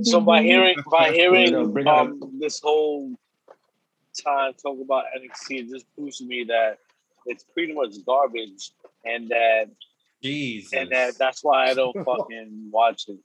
[0.01, 2.07] So by hearing by Bring it up, hearing bring it up.
[2.07, 3.13] um, this whole
[4.23, 6.79] time talk about NXT, it just proves to me that
[7.27, 8.71] it's pretty much garbage,
[9.03, 9.65] and that
[10.23, 10.73] Jesus.
[10.73, 13.19] and that that's why I don't fucking watch it.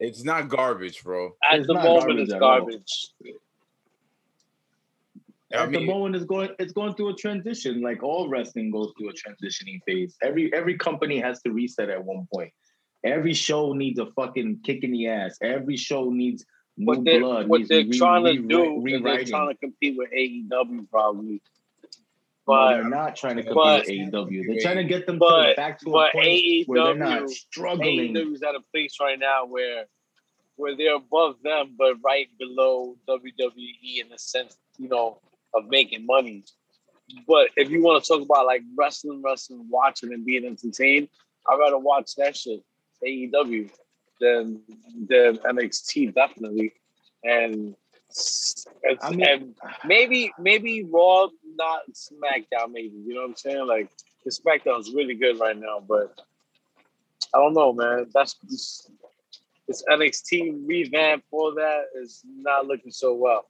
[0.00, 1.34] It's not garbage, bro.
[1.42, 2.74] At It's the not moment, garbage
[3.22, 3.38] it's
[5.52, 7.80] at I At the moment, it's going it's going through a transition.
[7.82, 10.16] Like all wrestling goes through a transitioning phase.
[10.22, 12.52] Every every company has to reset at one point.
[13.04, 15.38] Every show needs a fucking kick in the ass.
[15.42, 16.44] Every show needs
[16.76, 17.48] new What they're blood.
[17.48, 21.32] what they're re- trying to do is they're trying to compete with AEW probably.
[21.32, 21.88] No,
[22.46, 24.46] But they're not trying to compete but- with AEW.
[24.46, 27.28] They're trying to get them to back to a but point where they're not AEW
[27.30, 28.14] struggling.
[28.14, 29.86] AEW's at a place right now where
[30.56, 35.18] where they're above them, but right below WWE in the sense, you know,
[35.54, 36.44] of making money.
[37.26, 41.08] But if you want to talk about like wrestling, wrestling, watching and being entertained,
[41.48, 42.62] I'd rather watch that shit,
[43.06, 43.70] AEW,
[44.20, 44.60] than
[45.08, 46.72] than NXT definitely.
[47.24, 47.74] And
[48.84, 52.96] and, I mean- and maybe maybe Raw, not SmackDown, maybe.
[53.06, 53.66] You know what I'm saying?
[53.66, 53.90] Like
[54.24, 56.20] the SmackDown's really good right now, but
[57.34, 58.06] I don't know, man.
[58.12, 58.90] That's this,
[59.68, 63.46] this NXT revamp for that is not looking so well.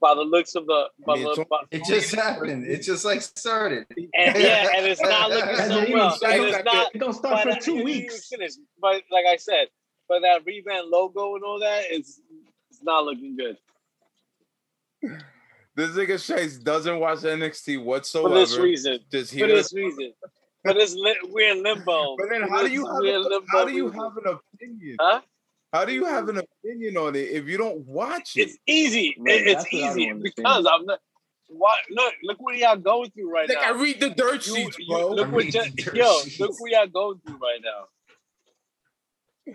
[0.00, 2.66] By the looks of the, by mean, the by- It just happened.
[2.66, 3.86] It just like started.
[3.96, 4.08] and
[4.42, 6.18] yeah, and it's not looking so even well.
[6.24, 6.94] And it's not.
[6.94, 8.28] It don't But start for that- two didn't even weeks.
[8.28, 8.52] finish.
[8.80, 9.68] But like I said,
[10.08, 12.20] but that revamp logo and all that is
[12.70, 13.56] it's not looking good
[15.76, 18.28] this nigga Chase doesn't watch NXT whatsoever.
[18.28, 18.40] for whatsoever.
[18.40, 18.98] this reason.
[19.10, 20.12] Just For hear this reason.
[20.64, 22.16] But it's li- we're in limbo.
[22.18, 24.96] But then how do you We're in have a, how do you have an opinion?
[25.00, 25.20] Huh?
[25.72, 26.38] How do you have mm-hmm.
[26.38, 28.48] an opinion on it if you don't watch it?
[28.48, 29.14] It's easy.
[29.18, 30.98] Right, It- it's that's what I don't easy because I'm not.
[31.48, 31.78] What?
[31.90, 32.14] Look!
[32.22, 33.56] Look what y'all going through right now.
[33.56, 35.08] Like I read the dirt You- sheets, you- bro.
[35.10, 36.40] look what read you, the dirt yo, sheets.
[36.40, 39.54] look what y'all going through right now.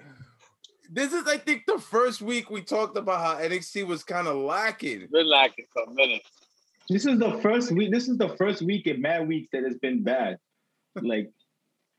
[0.92, 4.36] This is, I think, the first week we talked about how NXT was kind of
[4.36, 5.08] lacking.
[5.12, 6.22] Been lacking for a minute.
[6.90, 7.92] This is the first week.
[7.92, 10.38] This is the first week in mad weeks that it's been bad.
[11.02, 11.32] Like,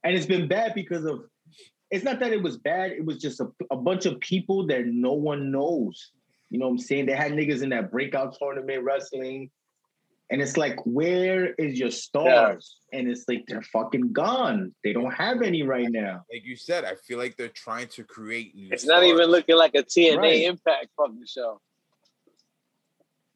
[0.04, 1.24] and it's been bad because of.
[1.90, 2.92] It's not that it was bad.
[2.92, 6.10] It was just a, a bunch of people that no one knows.
[6.50, 7.06] You know what I'm saying?
[7.06, 9.50] They had niggas in that breakout tournament wrestling,
[10.30, 12.76] and it's like, where is your stars?
[12.92, 14.74] And it's like they're fucking gone.
[14.82, 16.24] They don't have any right now.
[16.32, 19.56] Like you said, I feel like they're trying to create new It's not even looking
[19.56, 20.42] like a TNA Right.
[20.42, 21.60] Impact fucking show.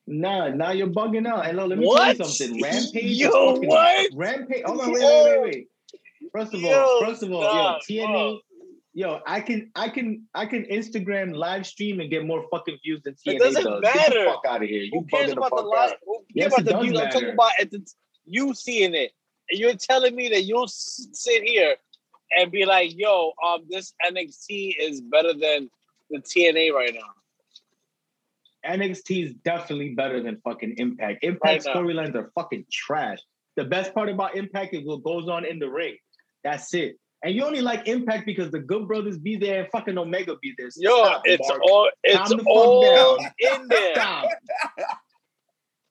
[0.07, 1.47] Nah, now you're bugging out.
[1.47, 2.17] Hello, let me What?
[2.17, 2.63] tell you something.
[2.63, 3.05] Rampage.
[3.05, 4.11] is Yo, fucking- what?
[4.15, 4.63] Rampage.
[4.65, 5.69] Hold on, wait, wait, wait, wait.
[6.33, 8.13] First of all, first of all, stop, yo, TNA.
[8.13, 8.39] bro.
[8.93, 13.03] Yo, I can, I can, I can Instagram live stream and get more fucking views
[13.05, 13.81] than TNA It doesn't does.
[13.83, 14.83] Get the fuck out of here.
[14.83, 15.93] You Who cares the about the fuck live?
[16.05, 16.99] Who cares Yes, about the views?
[16.99, 17.33] I'm talking matter.
[17.33, 17.87] about at the,
[18.25, 19.13] you seeing it,
[19.49, 21.77] and you're telling me that you'll sit here
[22.37, 25.71] and be like, "Yo, um, this NXT is better than
[26.11, 27.01] the TNA right now."
[28.67, 31.25] NXT is definitely better than fucking Impact.
[31.25, 33.19] Impact Right storylines are fucking trash.
[33.57, 35.97] The best part about Impact is what goes on in the ring.
[36.45, 36.97] That's it.
[37.23, 40.55] And you only like Impact because the Good Brothers be there and fucking Omega be
[40.57, 40.71] there.
[40.71, 41.61] So Yo, it's Mark.
[41.71, 43.31] all it's the all down.
[43.39, 43.93] in there.
[43.95, 44.29] Stop.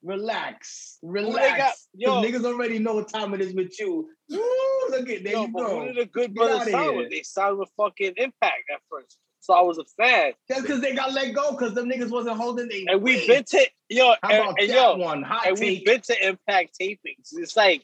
[0.01, 0.97] Relax.
[1.03, 1.87] They got- Relax.
[1.93, 2.21] yo.
[2.23, 4.09] Niggas already know what time it is with you.
[4.29, 4.39] Woo,
[4.91, 5.85] look at there Yo, you but who go.
[5.87, 7.09] did the Good Brothers sign with?
[7.09, 10.31] They signed with fucking Impact at first, so I was a fan.
[10.47, 13.43] That's because they got let go because them niggas wasn't holding they And we've been
[13.43, 15.21] to yo, How and, about and that yo, one?
[15.23, 17.33] Hot and we've been to Impact tapings.
[17.33, 17.83] It's like,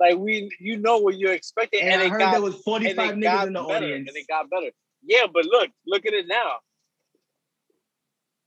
[0.00, 2.56] like we, you know what you're expecting, And, and, I it heard got there was
[2.56, 4.08] 45 niggas in the better, audience.
[4.08, 4.70] and it got better.
[5.02, 6.56] Yeah, but look, look at it now.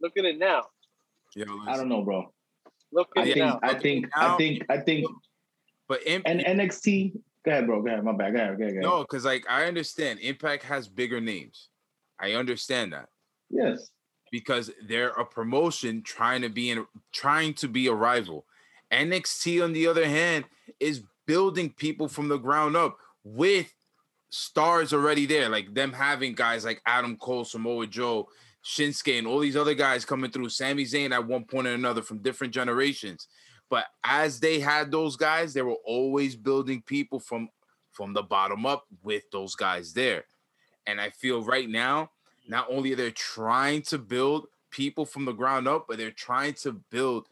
[0.02, 0.64] Look at it now.
[1.36, 2.32] Yo, I don't know, bro.
[2.92, 3.60] Look I at it think, now.
[3.64, 5.06] I think, I think, I think,
[5.88, 7.14] But imp- and NXT.
[7.46, 7.82] Go ahead, bro.
[7.82, 8.04] Go ahead.
[8.04, 8.34] My bad.
[8.34, 8.58] Go ahead.
[8.58, 8.74] Go ahead.
[8.76, 8.98] Go ahead.
[8.98, 11.70] no, because like I understand Impact has bigger names.
[12.20, 13.10] I understand that
[13.50, 13.90] Yes.
[14.32, 18.46] because they're a promotion trying to be in trying to be a rival.
[18.92, 20.46] NXT, on the other hand,
[20.80, 23.72] is building people from the ground up with
[24.30, 28.28] stars already there, like them having guys like Adam Cole, Samoa Joe,
[28.66, 30.50] Shinsuke, and all these other guys coming through.
[30.50, 33.28] Sami Zayn at one point or another from different generations.
[33.70, 37.50] But as they had those guys, they were always building people from
[37.92, 40.24] from the bottom up with those guys there.
[40.86, 42.12] And I feel right now,
[42.48, 46.54] not only are they trying to build people from the ground up, but they're trying
[46.54, 47.28] to build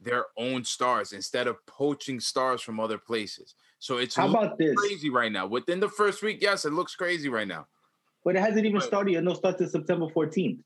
[0.00, 3.54] their own stars instead of poaching stars from other places.
[3.78, 4.74] So it's How about this?
[4.76, 5.46] crazy right now.
[5.46, 7.66] Within the first week, yes, it looks crazy right now.
[8.24, 8.82] But it hasn't even Right.
[8.82, 9.24] started yet.
[9.24, 10.60] No, start to September 14th.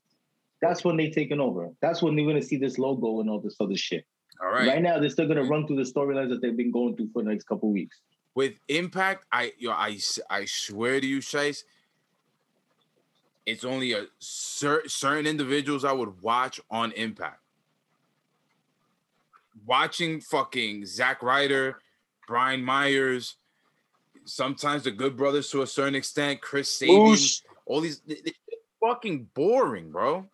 [0.61, 1.69] That's when they taking over.
[1.81, 4.05] That's when they're gonna see this logo and all this other shit.
[4.41, 4.81] All Right, right.
[4.81, 7.29] now, they're still gonna run through the storylines that they've been going through for the
[7.29, 7.99] next couple weeks.
[8.35, 11.63] With Impact, I yo, I I swear to you, Shice,
[13.45, 17.39] it's only a cer- certain individuals I would watch on Impact.
[19.65, 21.79] Watching fucking Zack Ryder,
[22.27, 23.35] Brian Myers,
[24.25, 27.41] sometimes the Good Brothers to a certain extent, Chris Boosh.
[27.65, 28.33] all these they- they-
[28.81, 30.27] fucking boring, bro.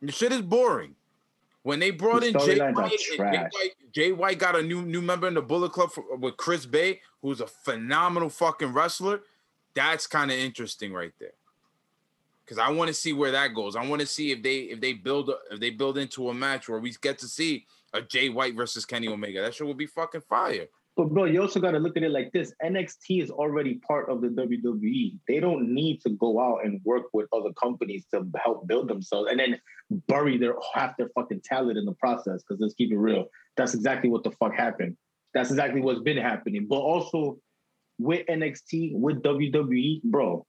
[0.00, 0.94] The shit is boring.
[1.62, 3.16] When they brought The in Jay White, Jay.
[3.16, 6.66] White, Jay White got a new new member in the Bullet Club for, with Chris
[6.66, 9.22] Bey, who's a phenomenal fucking wrestler.
[9.74, 11.32] That's kind of interesting right there.
[12.46, 13.74] Cause I want to see where that goes.
[13.74, 16.68] I want to see if they if they build if they build into a match
[16.68, 19.40] where we get to see a Jay White versus Kenny Omega.
[19.40, 20.66] That shit will be fucking fire.
[20.96, 24.08] But bro, you also got to look at it like this: NXT is already part
[24.08, 25.18] of the WWE.
[25.26, 29.30] They don't need to go out and work with other companies to help build themselves
[29.30, 29.58] and then
[30.06, 32.42] bury their half their fucking talent in the process.
[32.42, 33.26] Because let's keep it real,
[33.56, 34.96] that's exactly what the fuck happened.
[35.32, 36.66] That's exactly what's been happening.
[36.68, 37.38] But also
[37.98, 40.24] with NXT, with WWE, bro.
[40.26, 40.46] all you gotta do is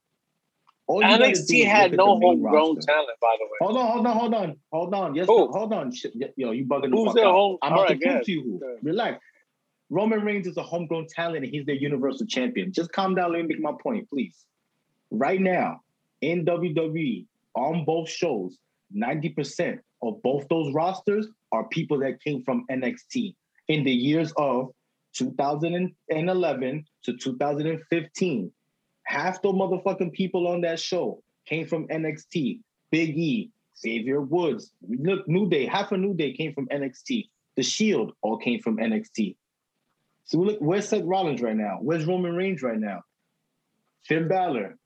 [0.88, 3.58] NXT had no homegrown talent, by the way.
[3.60, 5.14] Hold on, hold on, hold on, hold on.
[5.14, 5.48] Yes, Who?
[5.50, 5.92] hold on.
[6.36, 7.32] Yo, you bugging the Who's fuck their out.
[7.32, 8.78] home- I'm about Alright, to prove to you.
[8.82, 9.24] Relax.
[9.90, 12.72] Roman Reigns is a homegrown talent and he's their universal champion.
[12.72, 13.32] Just calm down.
[13.32, 14.44] Let me make my point, please.
[15.10, 15.80] Right now,
[16.20, 18.58] in WWE, on both shows,
[18.94, 23.34] 90% of both those rosters are people that came from NXT
[23.68, 24.70] in the years of
[25.14, 28.52] 2011 to 2015.
[29.06, 32.60] Half the motherfucking people on that show came from NXT.
[32.90, 37.28] Big E, Xavier Woods, look, New Day, half a New Day came from NXT.
[37.56, 39.36] The Shield all came from NXT.
[40.24, 41.78] So look, where's Seth Rollins right now?
[41.80, 43.02] Where's Roman Reigns right now?
[44.04, 44.76] Finn Balor.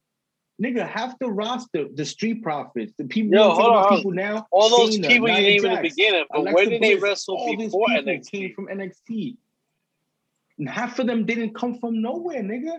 [0.61, 3.97] Nigga, half the roster, the Street Profits, the people, Yo, you hold on.
[3.97, 4.45] people now.
[4.51, 7.35] All those people you Nia named in the beginning, but Alexa where did they wrestle
[7.35, 8.31] all these before people NXT?
[8.31, 9.37] Came from NXT.
[10.59, 12.77] And half of them didn't come from nowhere, nigga.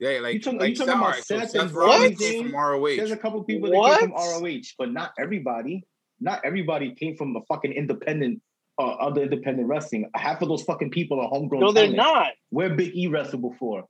[0.00, 2.32] Yeah, like, You talking- like you talking about alright, so Seth Seth and Rollins Sami
[2.32, 3.20] came from There's a ROH.
[3.20, 4.00] couple people that What?
[4.00, 5.84] came from ROH, but not everybody.
[6.20, 8.42] Not everybody came from a fucking independent,
[8.78, 10.10] uh, other independent wrestling.
[10.14, 11.60] Half of those fucking people are homegrown.
[11.60, 11.96] No, they're talent.
[11.96, 12.32] not.
[12.50, 13.84] Where Big E wrestled before.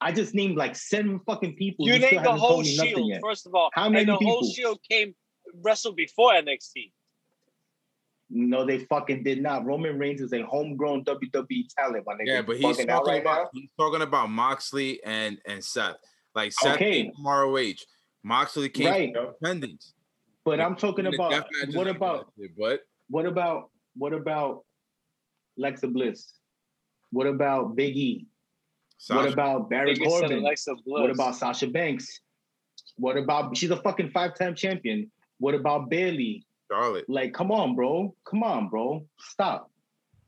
[0.00, 1.86] I just named like seven fucking people.
[1.86, 3.70] You still named the whole told me nothing Shield, first of all.
[3.72, 4.44] How and many the whole?
[4.44, 5.14] Shield came
[5.54, 6.92] wrestled before NXT.
[8.28, 9.64] No, they fucking did not.
[9.64, 12.26] Roman Reigns is a homegrown WWE talent, my nigga.
[12.26, 13.50] Yeah, but he's talking right about now?
[13.52, 15.96] he's talking about Moxley and and Seth.
[16.34, 17.02] Like Seth Okay.
[17.04, 17.74] came from ROH.
[18.24, 19.14] Moxley came Right.
[19.14, 19.94] from independence.
[20.44, 24.64] But I'm talking In the about what about get it, But what about what about
[25.58, 26.32] Lexa Bliss?
[27.10, 28.26] What about Big E?
[29.08, 30.38] What about Baron Corbin?
[30.38, 31.00] Alexa Bliss.
[31.00, 32.20] What about Sasha Banks?
[32.96, 35.10] What about she's a fucking five-time champion?
[35.38, 36.44] What about Bayley?
[36.70, 37.04] Charlotte.
[37.08, 38.14] Like, come on, bro.
[38.24, 39.04] Come on, bro.
[39.18, 39.70] Stop.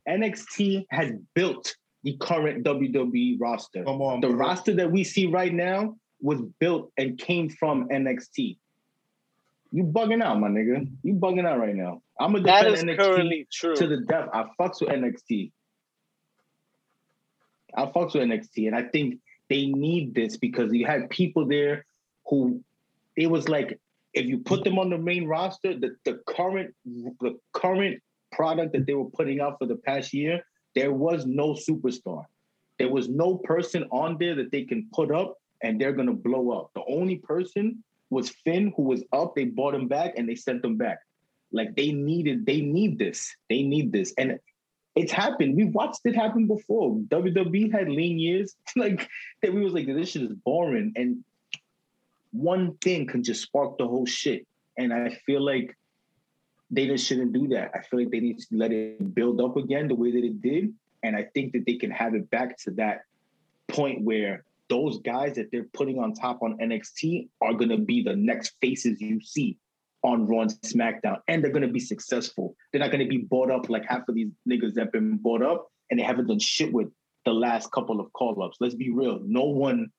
[0.08, 1.74] NXT has built
[2.04, 3.84] the current WWE roster.
[3.84, 4.36] Come on, The bro.
[4.36, 8.56] roster that we see right now was built and came from NXT.
[9.70, 10.88] You bugging out, my nigga.
[11.02, 12.00] You bugging out right now.
[12.18, 13.76] I'm gonna that defend is NXT currently true.
[13.76, 14.28] to the death.
[14.32, 15.52] I fucks with NXT.
[17.76, 19.20] I fucks with NXT, and I think
[19.50, 21.84] they need this because you had people there
[22.26, 22.62] who
[23.16, 23.78] it was like
[24.14, 28.00] if you put them on the main roster, the, the current the current
[28.32, 30.42] product that they were putting out for the past year,
[30.74, 32.24] there was no superstar.
[32.78, 36.50] There was no person on there that they can put up and they're gonna blow
[36.50, 36.70] up.
[36.74, 39.34] The only person was Finn, who was up.
[39.34, 40.98] They bought him back and they sent him back.
[41.52, 43.34] Like they needed, they need this.
[43.48, 44.12] They need this.
[44.18, 44.38] And
[44.96, 45.56] it's happened.
[45.56, 46.96] We've watched it happen before.
[46.96, 48.54] WWE had lean years.
[48.76, 49.08] like
[49.42, 50.92] that we was like, this shit is boring.
[50.96, 51.24] And
[52.32, 54.46] one thing can just spark the whole shit.
[54.76, 55.76] And I feel like
[56.70, 57.70] they just shouldn't do that.
[57.74, 60.40] I feel like they need to let it build up again the way that it
[60.40, 60.72] did.
[61.02, 63.02] And I think that they can have it back to that
[63.68, 68.02] point where those guys that they're putting on top on NXT are going to be
[68.02, 69.56] the next faces you see
[70.02, 72.54] on Raw and SmackDown, and they're going to be successful.
[72.70, 75.16] They're not going to be bought up like half of these niggas that have been
[75.16, 76.88] bought up and they haven't done shit with
[77.24, 78.58] the last couple of call ups.
[78.60, 79.20] Let's be real.
[79.24, 79.90] No one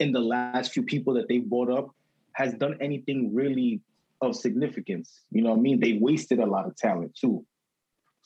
[0.00, 1.90] in the last few people that they brought up
[2.32, 3.80] has done anything really
[4.20, 5.22] of significance.
[5.30, 5.80] You know what I mean?
[5.80, 7.44] They wasted a lot of talent too.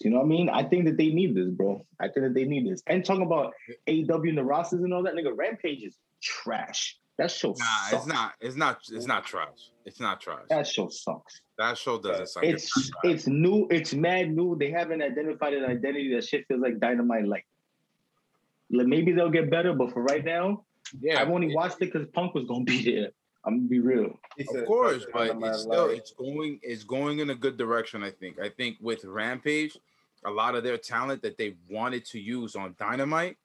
[0.00, 0.48] You know what I mean?
[0.48, 1.80] I think that they need this, bro.
[2.00, 2.82] I think that they need this.
[2.88, 3.52] And talking about
[3.86, 6.98] AEW and the rosters and all that, nigga, Rampage is trash.
[7.18, 7.92] That show Nah, sucks.
[7.92, 8.32] it's not.
[8.40, 8.78] It's not.
[8.90, 9.70] It's not trash.
[9.84, 10.44] It's not trash.
[10.48, 11.42] That show sucks.
[11.58, 12.42] That show doesn't suck.
[12.42, 12.88] It's trash.
[13.04, 13.68] it's new.
[13.70, 14.56] It's mad new.
[14.58, 16.12] They haven't identified an identity.
[16.14, 17.26] That shit feels like dynamite.
[17.28, 17.46] Like,
[18.70, 20.64] like maybe they'll get better, but for right now,
[21.00, 21.20] yeah.
[21.20, 23.10] I've only watched it because Punk was gonna be there.
[23.44, 24.18] I'm gonna be real.
[24.38, 28.02] Of course, but it's still it's going it's going in a good direction.
[28.02, 28.38] I think.
[28.38, 29.76] I think with Rampage,
[30.24, 33.36] a lot of their talent that they wanted to use on Dynamite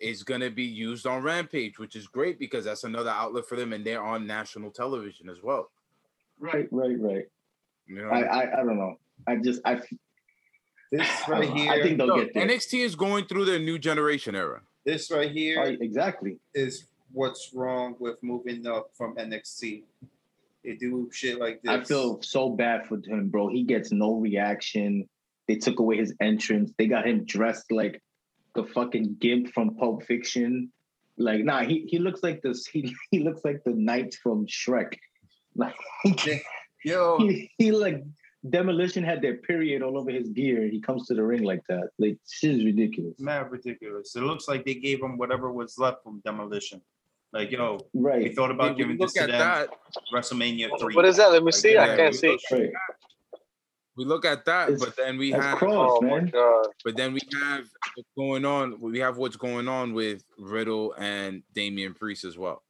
[0.00, 3.56] is going to be used on Rampage, which is great because that's another outlet for
[3.56, 5.70] them, and they're on national television as well.
[6.38, 7.26] Right, right, right.
[7.86, 8.98] You know, I, I, I don't know.
[9.26, 9.80] I just, I,
[10.92, 11.72] This right here.
[11.72, 12.46] I think they'll No, get there.
[12.46, 14.62] NXT is going through their new generation era.
[14.88, 16.38] This right here Right, exactly.
[16.54, 19.82] is what's wrong with moving up from NXT.
[20.64, 21.70] They do shit like this.
[21.70, 23.48] I feel so bad for him, bro.
[23.48, 25.06] He gets no reaction.
[25.46, 26.72] They took away his entrance.
[26.78, 28.02] They got him dressed like
[28.54, 30.72] the fucking gimp from Pulp Fiction.
[31.18, 32.66] Like, nah, he, he looks like this.
[32.72, 34.94] He he looks like the knight from Shrek.
[35.54, 35.76] Like
[36.82, 38.04] Yo, he, he like
[38.48, 40.68] demolition had their period all over his gear.
[40.68, 41.90] He comes to the ring like that.
[41.98, 43.18] Like shit is ridiculous.
[43.18, 44.14] mad ridiculous.
[44.16, 46.80] It looks like they gave him whatever was left from Demolition.
[47.32, 48.22] Like, yo, right.
[48.22, 49.30] we thought about giving this to them.
[49.32, 49.68] that,
[50.14, 50.94] WrestleMania three.
[50.94, 51.30] What is that?
[51.30, 51.74] Let me Like, see.
[51.74, 52.28] yeah, I can't we see.
[52.28, 52.70] look- Right.
[53.96, 56.26] we look at that, It's- but then we have Kross, Oh my man.
[56.28, 56.68] god.
[56.84, 57.66] but then we have
[57.96, 58.80] what's going on.
[58.80, 62.62] We have what's going on with Riddle and Damian Priest as well.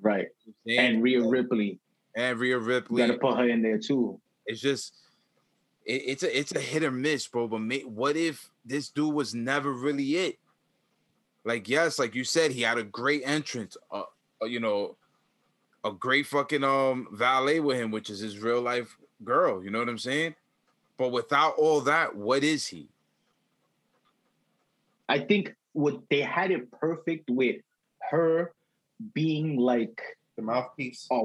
[0.00, 0.28] Right.
[0.66, 1.78] And Rhea Ripley.
[2.14, 3.06] And Rhea You Ripley.
[3.06, 4.20] gotta put her in there too.
[4.46, 4.94] It's just
[5.84, 7.48] it, it's a it's a hit or miss, bro.
[7.48, 10.38] But ma- what if this dude was never really it?
[11.44, 13.76] Like, yes, like you said, he had a great entrance.
[13.90, 14.02] Uh,
[14.42, 14.96] uh, you know,
[15.84, 19.64] a great fucking um valet with him, which is his real life girl.
[19.64, 20.34] You know what I'm saying?
[20.98, 22.88] But without all that, what is he?
[25.08, 27.56] I think what they had it perfect with
[28.10, 28.52] her
[29.14, 30.00] being like
[30.40, 31.06] the mouthpiece.
[31.10, 31.16] a,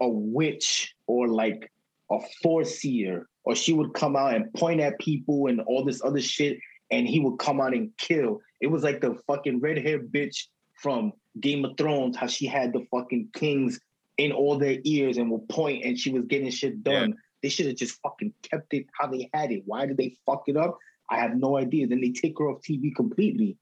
[0.00, 1.70] a witch or like
[2.10, 6.20] a foreseer, or she would come out and point at people and all this other
[6.20, 6.58] shit,
[6.90, 8.40] and he would come out and kill.
[8.60, 12.72] It was like the fucking red haired bitch from Game of Thrones, how she had
[12.72, 13.80] the fucking kings
[14.18, 17.16] in all their ears and would point and she was getting shit done.
[17.42, 19.62] They should have just fucking kept it how they had it.
[19.66, 20.78] Why did they fuck it up?
[21.10, 21.86] I have no idea.
[21.86, 23.56] Then they take her off TV completely.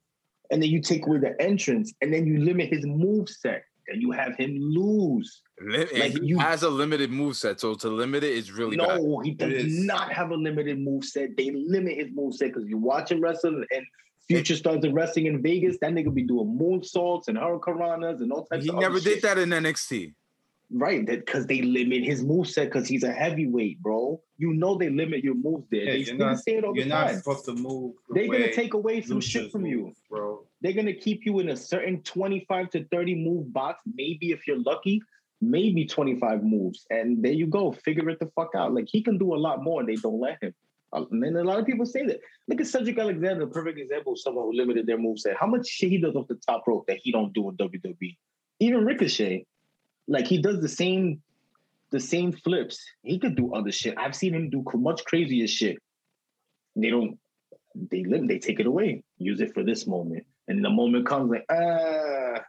[0.50, 4.00] And then you take away the entrance and then you limit his move set and
[4.02, 5.42] you have him lose.
[5.60, 8.50] Li- and Like, he you- has a limited move set, so to limit it is
[8.52, 9.00] really bad.
[9.02, 11.36] no, he does not have a limited move set.
[11.36, 13.86] They limit his move set because you watch him wrestle and
[14.26, 15.76] Future starts wrestling in Vegas.
[15.82, 19.14] That nigga be doing moonsaults and hurricanranas and all types He of never other did
[19.14, 19.22] shit.
[19.22, 20.14] that in NXT.
[20.70, 24.20] Right, that because they limit his move set because he's a heavyweight, bro.
[24.38, 25.82] You know they limit your moves there.
[25.84, 27.16] Yeah, they you're they not- say it all You're the not time.
[27.18, 27.96] supposed to move.
[28.08, 29.92] They're gonna take away some shit from you.
[30.08, 30.33] bro.
[30.64, 34.58] They're gonna keep you in a certain 25 to 30 move box, maybe if you're
[34.62, 35.02] lucky.
[35.40, 36.86] maybe 25 moves.
[36.88, 37.70] And there you go.
[37.72, 38.72] Figure it the fuck out.
[38.72, 40.54] Like he can do a lot more and they don't let him.
[40.92, 42.20] Uh, And then a lot of people say that.
[42.48, 45.36] Look at Cedric Alexander, perfect example of someone who limited their moveset.
[45.36, 48.16] How much shit he does off the top rope that he don't do in WWE.
[48.60, 49.44] Even Ricochet,
[50.08, 51.20] like he does the same,
[51.90, 52.82] the same flips.
[53.02, 53.94] He could do other shit.
[53.98, 55.76] I've seen him do much crazier shit.
[56.74, 57.18] They don't.
[57.74, 58.28] They limit.
[58.28, 59.02] They take it away.
[59.18, 60.24] Use it for this moment.
[60.48, 62.44] And the moment comes like ah,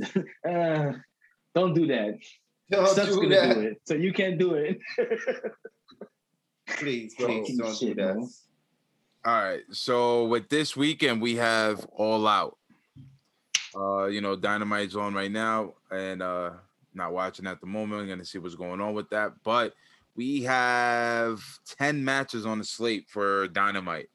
[0.46, 0.92] ah,
[1.54, 2.18] don't do that.
[2.70, 3.54] Don't Stuff's do gonna that.
[3.54, 4.78] do it, so you can't do it.
[6.66, 8.16] Please, Fucking please don't shit, do that.
[8.16, 8.28] man.
[9.24, 9.62] All right.
[9.70, 12.56] So with this weekend, we have All Out.
[13.74, 16.50] Uh, you know, Dynamite's on right now, and uh
[16.94, 18.02] not watching at the moment.
[18.02, 19.32] I'm gonna see what's going on with that.
[19.44, 19.74] But
[20.14, 21.40] we have
[21.78, 24.10] 10 matches on the slate for Dynamite.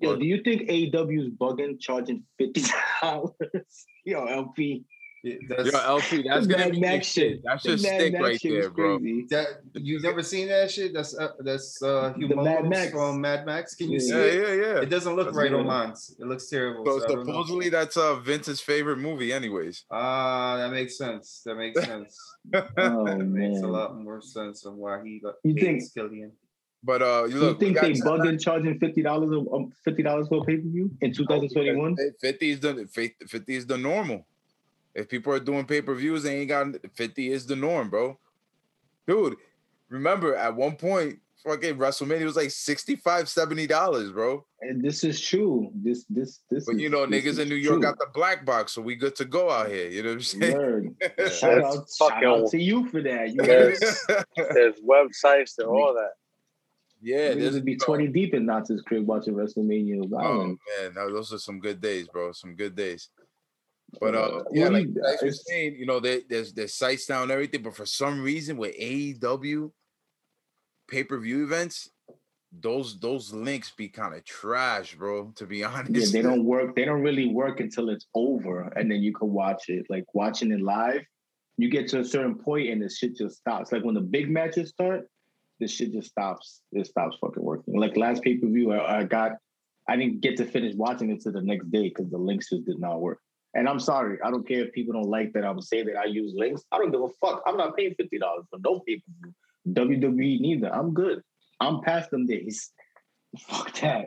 [0.00, 2.62] Yo, do you think AEW is bugging charging fifty
[3.02, 3.32] dollars?
[4.04, 4.84] Yo, LP.
[5.24, 5.34] Yeah,
[5.64, 7.40] Yo, LP, that's The gonna Mad be Max big shit.
[7.44, 8.98] That's The just Mad stick Max right there, bro.
[9.30, 10.94] that you've never seen that shit?
[10.94, 12.92] That's uh, that's uh The Mad Max.
[12.92, 13.74] from Mad Max.
[13.74, 13.98] Can you Yeah.
[13.98, 14.34] see Yeah, it?
[14.58, 14.80] yeah, yeah.
[14.82, 15.92] It doesn't look That's right on mine.
[16.20, 16.84] It looks terrible.
[16.86, 17.24] So so I don't know.
[17.32, 19.84] supposedly that's uh Vince's favorite movie, anyways.
[19.90, 21.42] Ah, that makes sense.
[21.44, 22.16] That makes sense.
[22.54, 26.30] Oh that makes a lot more sense of why he got You hates Killian.
[26.82, 30.28] But uh You look, we think they 10 bugging charging fifty dollars um, fifty dollars
[30.28, 31.96] for a pay per view in two thousand twenty one?
[32.20, 32.88] 50 is the
[33.26, 34.26] 50 is the normal.
[34.94, 38.18] If people are doing pay per views, they ain't got 50 is the norm, bro.
[39.06, 39.36] Dude,
[39.88, 43.32] remember at one point, fucking WrestleMania was like 65
[43.68, 44.44] dollars, bro.
[44.60, 45.70] And this is true.
[45.74, 46.66] This this this.
[46.66, 47.82] But you know, this niggas in New York true.
[47.82, 49.88] got the black box, so we good to go out here.
[49.88, 50.96] You know what I'm saying?
[51.32, 53.32] Shout out, shout out to you for that.
[53.32, 53.76] You heard?
[53.80, 54.04] There's,
[54.36, 56.12] there's websites and all that.
[57.00, 60.08] Yeah, there's would be twenty deep in Nazis crib watching WrestleMania.
[60.12, 62.32] Oh man, those are some good days, bro.
[62.32, 63.08] Some good days.
[64.00, 67.22] But uh, yeah, like you- you guys saying, you know, there, there's there's sites down
[67.22, 69.70] and everything, but for some reason with AEW
[70.88, 71.90] pay per view events,
[72.52, 75.32] those those links be kind of trash, bro.
[75.36, 76.76] To be honest, Yeah, they don't work.
[76.76, 79.86] They don't really work until it's over, and then you can watch it.
[79.88, 81.02] Like watching it live,
[81.56, 83.72] you get to a certain point, and the shit just stops.
[83.72, 85.06] Like when the big matches start,
[85.60, 86.60] the shit just stops.
[86.72, 87.76] It stops fucking working.
[87.76, 89.32] Like last pay per view, I, I got,
[89.88, 92.66] I didn't get to finish watching it to the next day because the links just
[92.66, 93.18] did not work.
[93.54, 96.04] And I'm sorry, I don't care if people don't like that I'm saying that I
[96.04, 96.62] use links.
[96.70, 97.42] I don't give a fuck.
[97.46, 99.34] I'm not paying fifty dollars for no pay per view.
[99.74, 100.74] WWE neither.
[100.74, 101.22] I'm good.
[101.60, 102.70] I'm past them days.
[103.38, 104.06] Fuck that.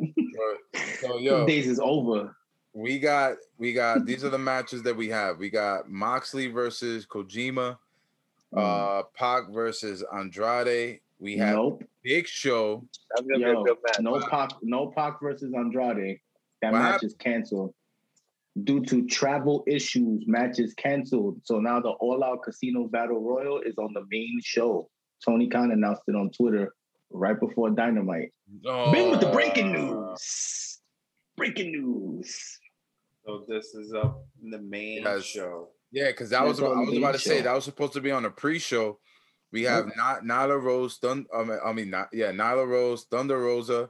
[1.00, 2.36] So yo, days is over.
[2.74, 5.38] we got we got these are the matches that we have.
[5.38, 7.78] We got Moxley versus Kojima,
[8.56, 11.02] uh, Pac versus Andrade.
[11.22, 11.84] We have nope.
[12.04, 12.88] Big Show.
[13.16, 14.00] That's gonna Yo, be a good match.
[14.02, 16.18] no Pac, no Pac versus Andrade.
[16.64, 17.12] That What match happened?
[17.12, 17.74] is canceled
[18.64, 20.24] due to travel issues.
[20.28, 21.40] Match is canceled.
[21.44, 24.90] So now the All Out Casino Battle Royal is on the main show.
[25.24, 26.74] Tony Khan announced it on Twitter
[27.12, 28.34] right before Dynamite.
[28.64, 30.82] Bing with the breaking Uh, news.
[31.38, 32.58] Breaking news.
[33.26, 35.24] So this is up in the main Yes.
[35.24, 35.70] show.
[35.92, 38.10] Yeah, because that was That's I was about to say that was supposed to be
[38.12, 39.00] on the pre-show.
[39.52, 43.38] We have not Nyla Rose, Thun, I mean, I mean not, yeah, Nyla Rose, Thunder
[43.40, 43.90] Rosa,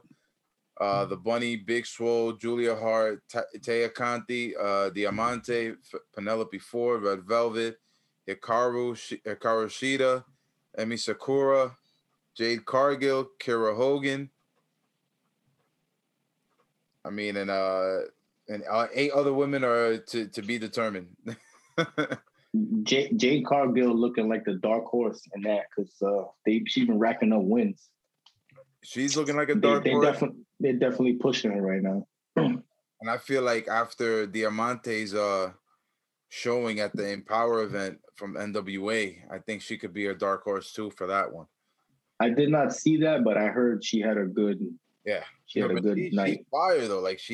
[0.80, 7.02] uh, the Bunny, Big Swole, Julia Hart, Ta- Tay Conti, uh, Diamante, F- Penelope Ford,
[7.04, 7.78] Red Velvet,
[8.28, 10.24] Hikaru, Shi- Hikaru Shida,
[10.78, 11.76] Emi Sakura,
[12.34, 14.30] Jade Cargill, Kiera Hogan.
[17.04, 17.98] I mean, and uh,
[18.48, 21.14] and uh, eight other women are to to be determined.
[22.82, 26.98] J- Jade Cargill looking like the dark horse in that because uh, they she's been
[26.98, 27.88] racking up wins.
[28.82, 32.06] She's looking like a dark they horse, definitely they're definitely pushing her right now.
[32.36, 32.62] and
[33.08, 35.52] I feel like after Diamante's uh
[36.28, 40.72] showing at the Empower event from NWA, I think she could be a dark horse
[40.72, 41.46] too for that one.
[42.20, 44.58] I did not see that, but I heard she had a good
[45.06, 46.46] Yeah, she had No, a good she- she's night.
[46.50, 47.00] fire though.
[47.00, 47.30] Like she